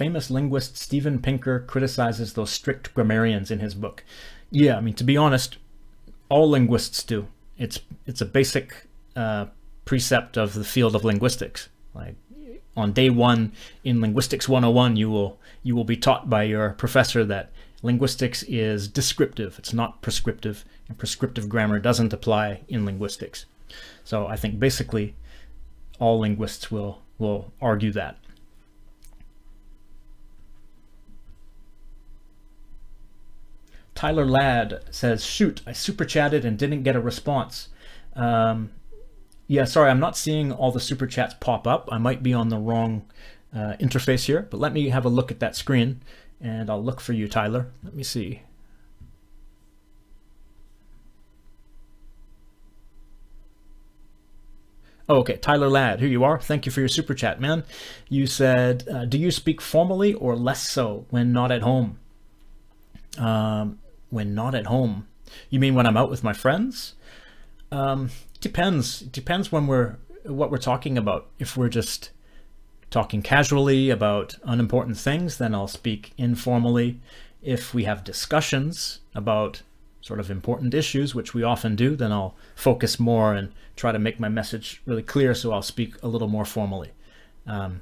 [0.00, 4.02] Famous linguist, Steven Pinker, criticizes those strict grammarians in his book.
[4.50, 5.58] Yeah, I mean, to be honest,
[6.30, 7.28] all linguists do.
[7.58, 9.48] It's it's a basic uh,
[9.84, 11.68] precept of the field of linguistics.
[11.94, 12.14] Like
[12.74, 13.52] on day one
[13.84, 18.88] in Linguistics 101, you will you will be taught by your professor that linguistics is
[18.88, 19.58] descriptive.
[19.58, 23.44] It's not prescriptive, and prescriptive grammar doesn't apply in linguistics.
[24.04, 25.14] So I think basically
[25.98, 28.16] all linguists will will argue that.
[34.00, 37.68] Tyler Ladd says, shoot, I super chatted and didn't get a response.
[38.16, 38.70] Um,
[39.46, 41.86] yeah, sorry, I'm not seeing all the super chats pop up.
[41.92, 43.04] I might be on the wrong
[43.54, 46.00] uh, interface here, but let me have a look at that screen
[46.40, 47.72] and I'll look for you, Tyler.
[47.84, 48.40] Let me see.
[55.10, 56.40] Oh, okay, Tyler Ladd, here you are.
[56.40, 57.64] Thank you for your super chat, man.
[58.08, 61.98] You said, uh, do you speak formally or less so when not at home?
[63.18, 63.79] Um,
[64.10, 65.06] when not at home.
[65.48, 66.94] You mean when I'm out with my friends?
[67.72, 69.02] Um, depends.
[69.02, 71.28] It depends when we're what we're talking about.
[71.38, 72.10] If we're just
[72.90, 77.00] talking casually about unimportant things, then I'll speak informally.
[77.42, 79.62] If we have discussions about
[80.00, 83.98] sort of important issues, which we often do, then I'll focus more and try to
[83.98, 85.34] make my message really clear.
[85.34, 86.90] So I'll speak a little more formally.
[87.46, 87.80] Um,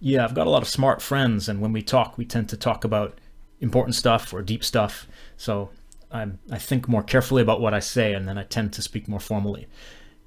[0.00, 2.56] yeah, I've got a lot of smart friends, and when we talk, we tend to
[2.56, 3.18] talk about
[3.60, 5.06] important stuff or deep stuff.
[5.42, 5.70] So
[6.12, 9.08] I'm, I think more carefully about what I say, and then I tend to speak
[9.08, 9.66] more formally.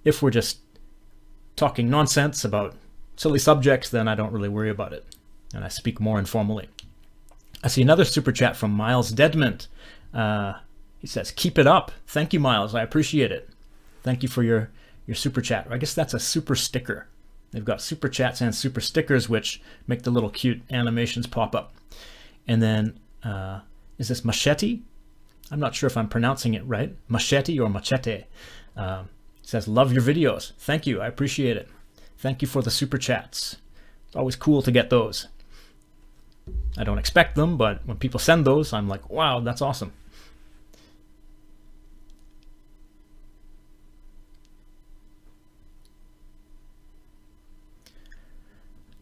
[0.03, 0.59] If we're just
[1.55, 2.75] talking nonsense about
[3.15, 5.05] silly subjects, then I don't really worry about it,
[5.53, 6.67] and I speak more informally.
[7.63, 9.69] I see another super chat from Miles Deadment.
[10.13, 10.55] Uh,
[10.99, 12.75] he says, "Keep it up." Thank you, Miles.
[12.75, 13.49] I appreciate it.
[14.03, 14.69] Thank you for your
[15.07, 15.65] your super chat.
[15.71, 17.07] I guess that's a super sticker.
[17.51, 21.73] They've got super chats and super stickers, which make the little cute animations pop up.
[22.49, 23.61] And then, uh,
[23.97, 24.81] is this machete?
[25.51, 26.95] I'm not sure if I'm pronouncing it right.
[27.07, 28.23] Machete or machete.
[28.75, 29.03] Uh,
[29.41, 30.53] says, love your videos.
[30.57, 31.01] Thank you.
[31.01, 31.69] I appreciate it.
[32.17, 33.57] Thank you for the super chats.
[34.07, 35.27] It's always cool to get those.
[36.77, 39.93] I don't expect them, but when people send those, I'm like, wow, that's awesome.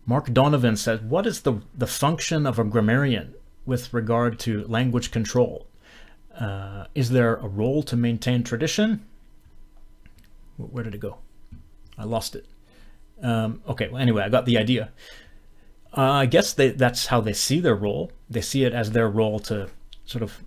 [0.06, 3.34] Mark Donovan says, what is the, the function of a grammarian
[3.66, 5.66] with regard to language control?
[6.40, 9.06] Uh, is there a role to maintain tradition?
[10.58, 11.18] Where did it go?
[11.98, 12.46] I lost it.
[13.22, 14.92] Um, okay, well, anyway, I got the idea.
[15.96, 18.12] Uh, I guess they, that's how they see their role.
[18.30, 19.70] They see it as their role to
[20.06, 20.40] sort of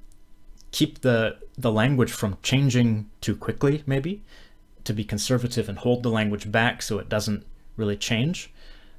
[0.73, 4.23] keep the, the language from changing too quickly, maybe,
[4.85, 8.53] to be conservative and hold the language back so it doesn't really change.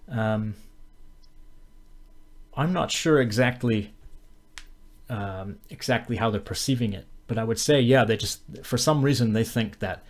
[0.10, 0.56] Um,
[2.56, 3.94] I'm not sure exactly
[5.10, 9.02] um, exactly how they're perceiving it, but I would say, yeah, they just for some
[9.02, 10.04] reason they think that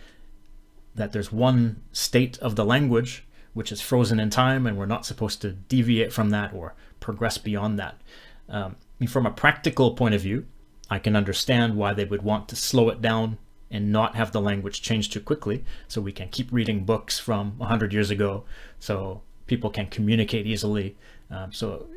[0.94, 3.24] that there's one state of the language
[3.54, 7.38] which is frozen in time, and we're not supposed to deviate from that or progress
[7.38, 8.00] beyond that.
[8.48, 8.76] Um,
[9.08, 10.46] from a practical point of view,
[10.90, 13.38] I can understand why they would want to slow it down
[13.70, 17.58] and not have the language change too quickly, so we can keep reading books from
[17.58, 18.44] 100 years ago,
[18.78, 20.96] so people can communicate easily.
[21.30, 21.88] Um, so,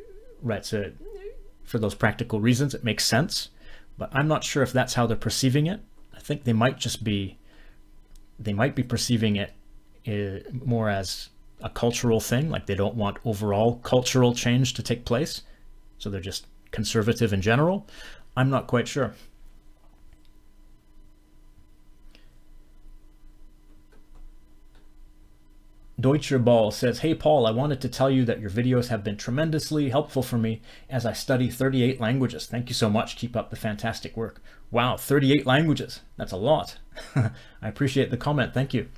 [0.42, 0.90] right, so
[1.64, 3.50] for those practical reasons, it makes sense.
[3.98, 5.80] But I'm not sure if that's how they're perceiving it.
[6.14, 7.38] I think they might just be,
[8.38, 9.52] they might be perceiving it
[10.06, 11.28] uh, more as
[11.60, 15.42] a cultural thing, like they don't want overall cultural change to take place.
[15.98, 17.86] So they're just conservative in general.
[18.36, 19.14] I'm not quite sure.
[26.00, 29.16] Deutscher Ball says, Hey Paul, I wanted to tell you that your videos have been
[29.16, 32.46] tremendously helpful for me as I study 38 languages.
[32.46, 33.16] Thank you so much.
[33.16, 34.42] Keep up the fantastic work.
[34.70, 36.00] Wow, 38 languages.
[36.16, 36.78] That's a lot.
[37.14, 37.30] I
[37.60, 38.54] appreciate the comment.
[38.54, 38.88] Thank you.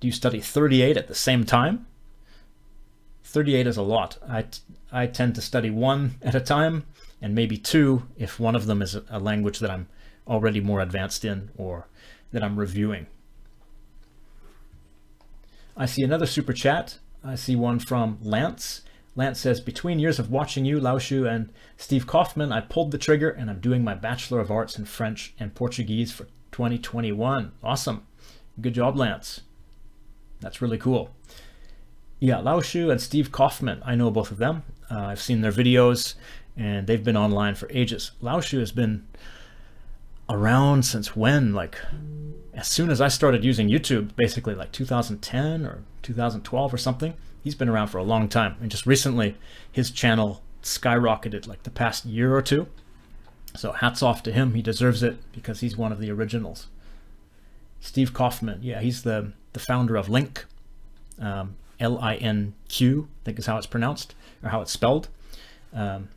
[0.00, 1.86] Do you study 38 at the same time?
[3.24, 4.18] 38 is a lot.
[4.28, 4.44] I,
[4.92, 6.84] I tend to study one at a time
[7.22, 9.88] and maybe two if one of them is a language that I'm
[10.26, 11.86] already more advanced in or
[12.32, 13.06] that I'm reviewing.
[15.80, 16.98] I see another super chat.
[17.24, 18.82] I see one from Lance.
[19.16, 23.30] Lance says, between years of watching you, Laoshu, and Steve Kaufmann, I pulled the trigger
[23.30, 27.52] and I'm doing my Bachelor of Arts in French and Portuguese for 2021.
[27.64, 28.06] Awesome.
[28.60, 29.40] Good job, Lance.
[30.40, 31.12] That's really cool.
[32.18, 33.80] Yeah, Laoshu and Steve Kaufmann.
[33.82, 34.64] I know both of them.
[34.90, 36.14] Uh, I've seen their videos
[36.58, 38.10] and they've been online for ages.
[38.22, 39.06] Laoshu has been
[40.28, 41.54] around since when?
[41.54, 41.78] Like
[42.60, 47.54] as soon as I started using YouTube, basically like 2010 or 2012 or something, he's
[47.54, 48.56] been around for a long time.
[48.60, 49.34] And just recently,
[49.72, 52.66] his channel skyrocketed like the past year or two.
[53.56, 54.52] So hats off to him.
[54.54, 56.66] He deserves it because he's one of the originals.
[57.80, 60.44] Steve Kaufmann, yeah, he's the, the founder of LingQ,
[61.18, 65.08] um, L-I-N-Q, I think is how it's pronounced, or how it's spelled,
[65.72, 66.10] um,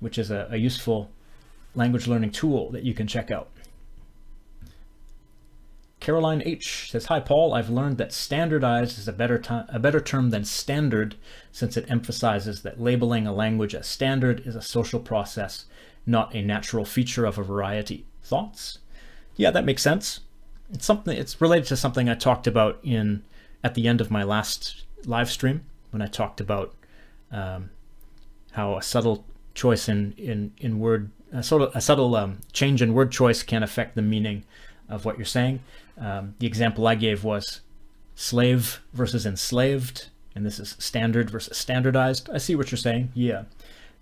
[0.00, 1.10] which is a, a useful
[1.74, 3.48] language learning tool that you can check out.
[6.02, 10.30] Caroline H says, Hi Paul, I've learned that standardized is a better, a better term
[10.30, 11.14] than standard
[11.52, 15.66] since it emphasizes that labeling a language as standard is a social process,
[16.04, 18.04] not a natural feature of a variety.
[18.20, 18.78] Thoughts?
[19.36, 20.20] Yeah, that makes sense.
[20.72, 23.22] It's something it's related to something I talked about in
[23.62, 26.74] at the end of my last live stream when I talked about
[27.30, 27.70] um,
[28.50, 29.24] how a subtle
[29.54, 33.62] choice in in in word a of a subtle um, change in word choice can
[33.62, 34.42] affect the meaning
[34.88, 35.60] of what you're saying.
[35.98, 37.60] Um, the example I gave was
[38.14, 42.30] slave versus enslaved, and this is standard versus standardized.
[42.32, 43.10] I see what you're saying.
[43.14, 43.44] Yeah.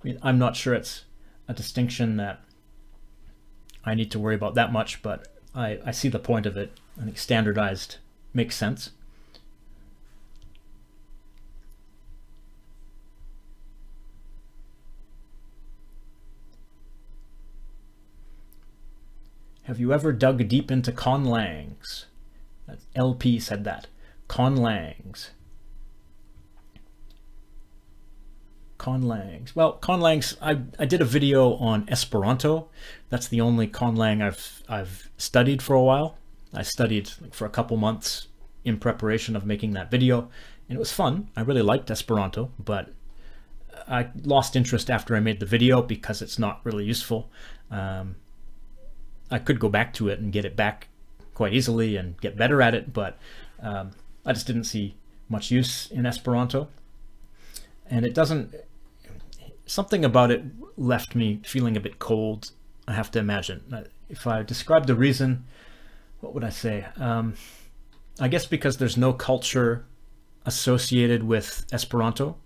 [0.03, 1.05] I mean, I'm not sure it's
[1.49, 2.41] a distinction that
[3.85, 6.79] I need to worry about that much, but I, I see the point of it.
[7.01, 7.97] I think standardized
[8.33, 8.91] makes sense.
[19.65, 22.07] Have you ever dug deep into conlangs?
[22.95, 23.87] LP said that.
[24.29, 25.31] Conlangs.
[28.79, 29.55] Conlangs.
[29.55, 32.69] Well, conlangs, I, I did a video on Esperanto.
[33.11, 36.17] That's the only conlang I've, I've studied for a while.
[36.55, 38.29] I studied for a couple months
[38.65, 40.31] in preparation of making that video,
[40.69, 41.29] and it was fun.
[41.37, 42.93] I really liked Esperanto, but
[43.89, 47.31] I lost interest after I made the video because it's not really useful.
[47.71, 48.17] Um,
[49.31, 50.89] I could go back to it and get it back
[51.35, 53.19] quite easily and get better at it, but
[53.63, 53.93] um,
[54.27, 54.97] I just didn't see
[55.29, 56.69] much use in Esperanto.
[57.89, 58.55] And it doesn't,
[59.67, 60.43] something about it
[60.77, 62.51] left me feeling a bit cold,
[62.87, 63.63] I have to imagine.
[63.73, 65.45] Uh, if I describe the reason,
[66.21, 66.87] what would I say?
[66.97, 67.35] Um,
[68.19, 69.87] I guess because there's no culture
[70.45, 72.37] associated with Esperanto.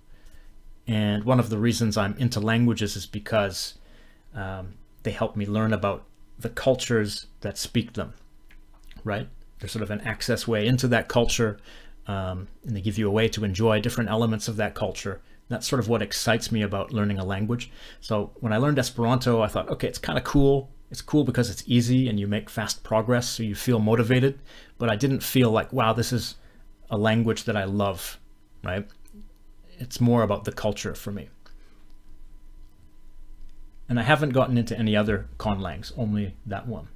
[0.86, 3.74] And one of the reasons I'm into languages is because
[4.34, 6.04] um, they help me learn about
[6.38, 8.14] the cultures that speak them,
[9.04, 9.28] right?
[9.58, 11.58] There's sort of an access way into that culture,
[12.06, 15.20] um, and they give you a way to enjoy different elements of that culture.
[15.48, 17.70] That's sort of what excites me about learning a language.
[18.00, 20.70] So when I learned Esperanto, I thought, okay, it's kind of cool.
[20.90, 24.38] It's cool because it's easy and you make fast progress, so you feel motivated.
[24.78, 26.36] But I didn't feel like, wow, this is
[26.90, 28.18] a language that I love,
[28.62, 28.86] right?
[29.78, 31.28] It's more about the culture for me.
[33.88, 36.88] And I haven't gotten into any other conlangs, only that one.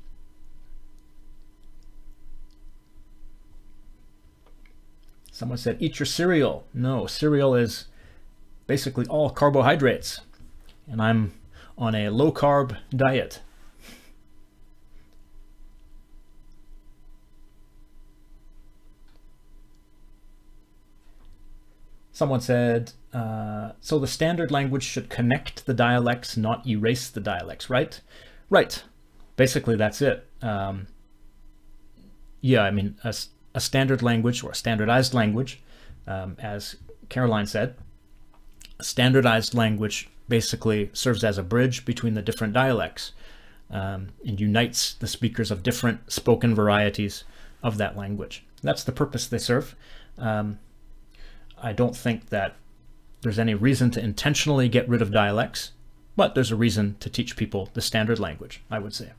[5.31, 6.65] Someone said, eat your cereal.
[6.75, 7.85] No, cereal is
[8.67, 10.23] basically all carbohydrates.
[10.91, 11.33] And I'm
[11.77, 13.41] on a low carb diet.
[22.11, 27.71] Someone said, uh, so the standard language should connect the dialects, not erase the dialects,
[27.71, 28.01] right?
[28.51, 28.83] Right.
[29.37, 30.27] Basically, that's it.
[30.43, 30.89] Um,
[32.41, 33.15] yeah, I mean, a,
[33.55, 35.61] a, standard language or a standardized language,
[36.07, 36.77] um, as
[37.09, 37.77] Caroline said,
[38.79, 43.13] a standardized language basically serves as a bridge between the different dialects
[43.71, 47.25] um, and unites the speakers of different spoken varieties
[47.63, 48.45] of that language.
[48.63, 49.75] That's the purpose they serve.
[50.19, 50.59] Um,
[51.61, 52.57] I don't think that
[53.23, 55.73] there's any reason to intentionally get rid of dialects,
[56.17, 59.13] but there's a reason to teach people the standard language, I would say.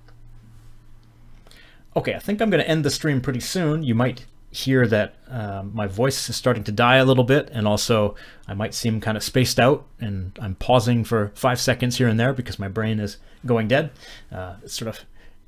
[1.95, 3.83] Okay, I think I'm going to end the stream pretty soon.
[3.83, 7.67] You might hear that um, my voice is starting to die a little bit, and
[7.67, 8.15] also
[8.47, 12.19] I might seem kind of spaced out, and I'm pausing for five seconds here and
[12.19, 13.91] there because my brain is going dead.
[14.31, 15.05] Uh, sort of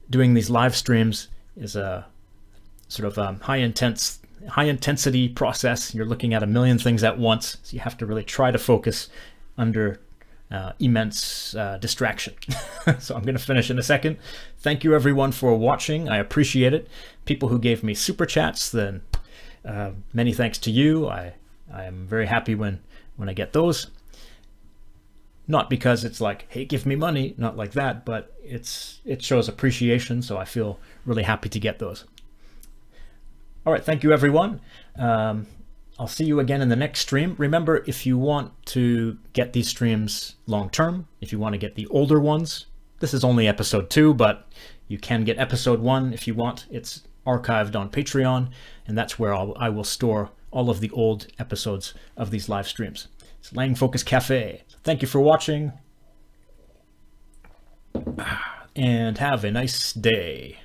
[0.10, 2.06] doing these live streams is a
[2.88, 4.20] sort of um, high intense
[4.50, 5.94] high intensity process.
[5.94, 7.58] You're looking at a million things at once.
[7.64, 9.10] So you have to really try to focus
[9.58, 10.00] under
[10.52, 12.34] uh, immense uh, distraction.
[13.00, 14.18] so I'm going to finish in a second.
[14.60, 16.10] Thank you everyone for watching.
[16.10, 16.88] I appreciate it.
[17.26, 19.02] People who gave me super chats, then
[19.64, 21.08] uh, many thanks to you.
[21.08, 21.34] I,
[21.74, 22.82] I am very happy when,
[23.16, 23.88] when I get those.
[25.48, 29.50] Not because it's like, hey, give me money, not like that, but it's it shows
[29.50, 32.06] appreciation, so I feel really happy to get those.
[33.64, 34.60] All right, thank you everyone.
[34.98, 35.46] Um,
[36.00, 37.36] I'll see you again in the next stream.
[37.38, 41.76] Remember, if you want to get these streams long term, if you want to get
[41.76, 42.66] the older ones,
[43.02, 44.48] this is only episode two, but
[44.88, 46.66] you can get episode one if you want.
[46.72, 48.50] It's archived on Patreon,
[48.88, 52.68] and that's where I'll, I will store all of the old episodes of these live
[52.68, 53.10] streams.
[53.40, 54.64] It's Lang Focus Cafe.
[54.84, 55.74] Thank you for watching,
[58.76, 60.62] and have a nice day.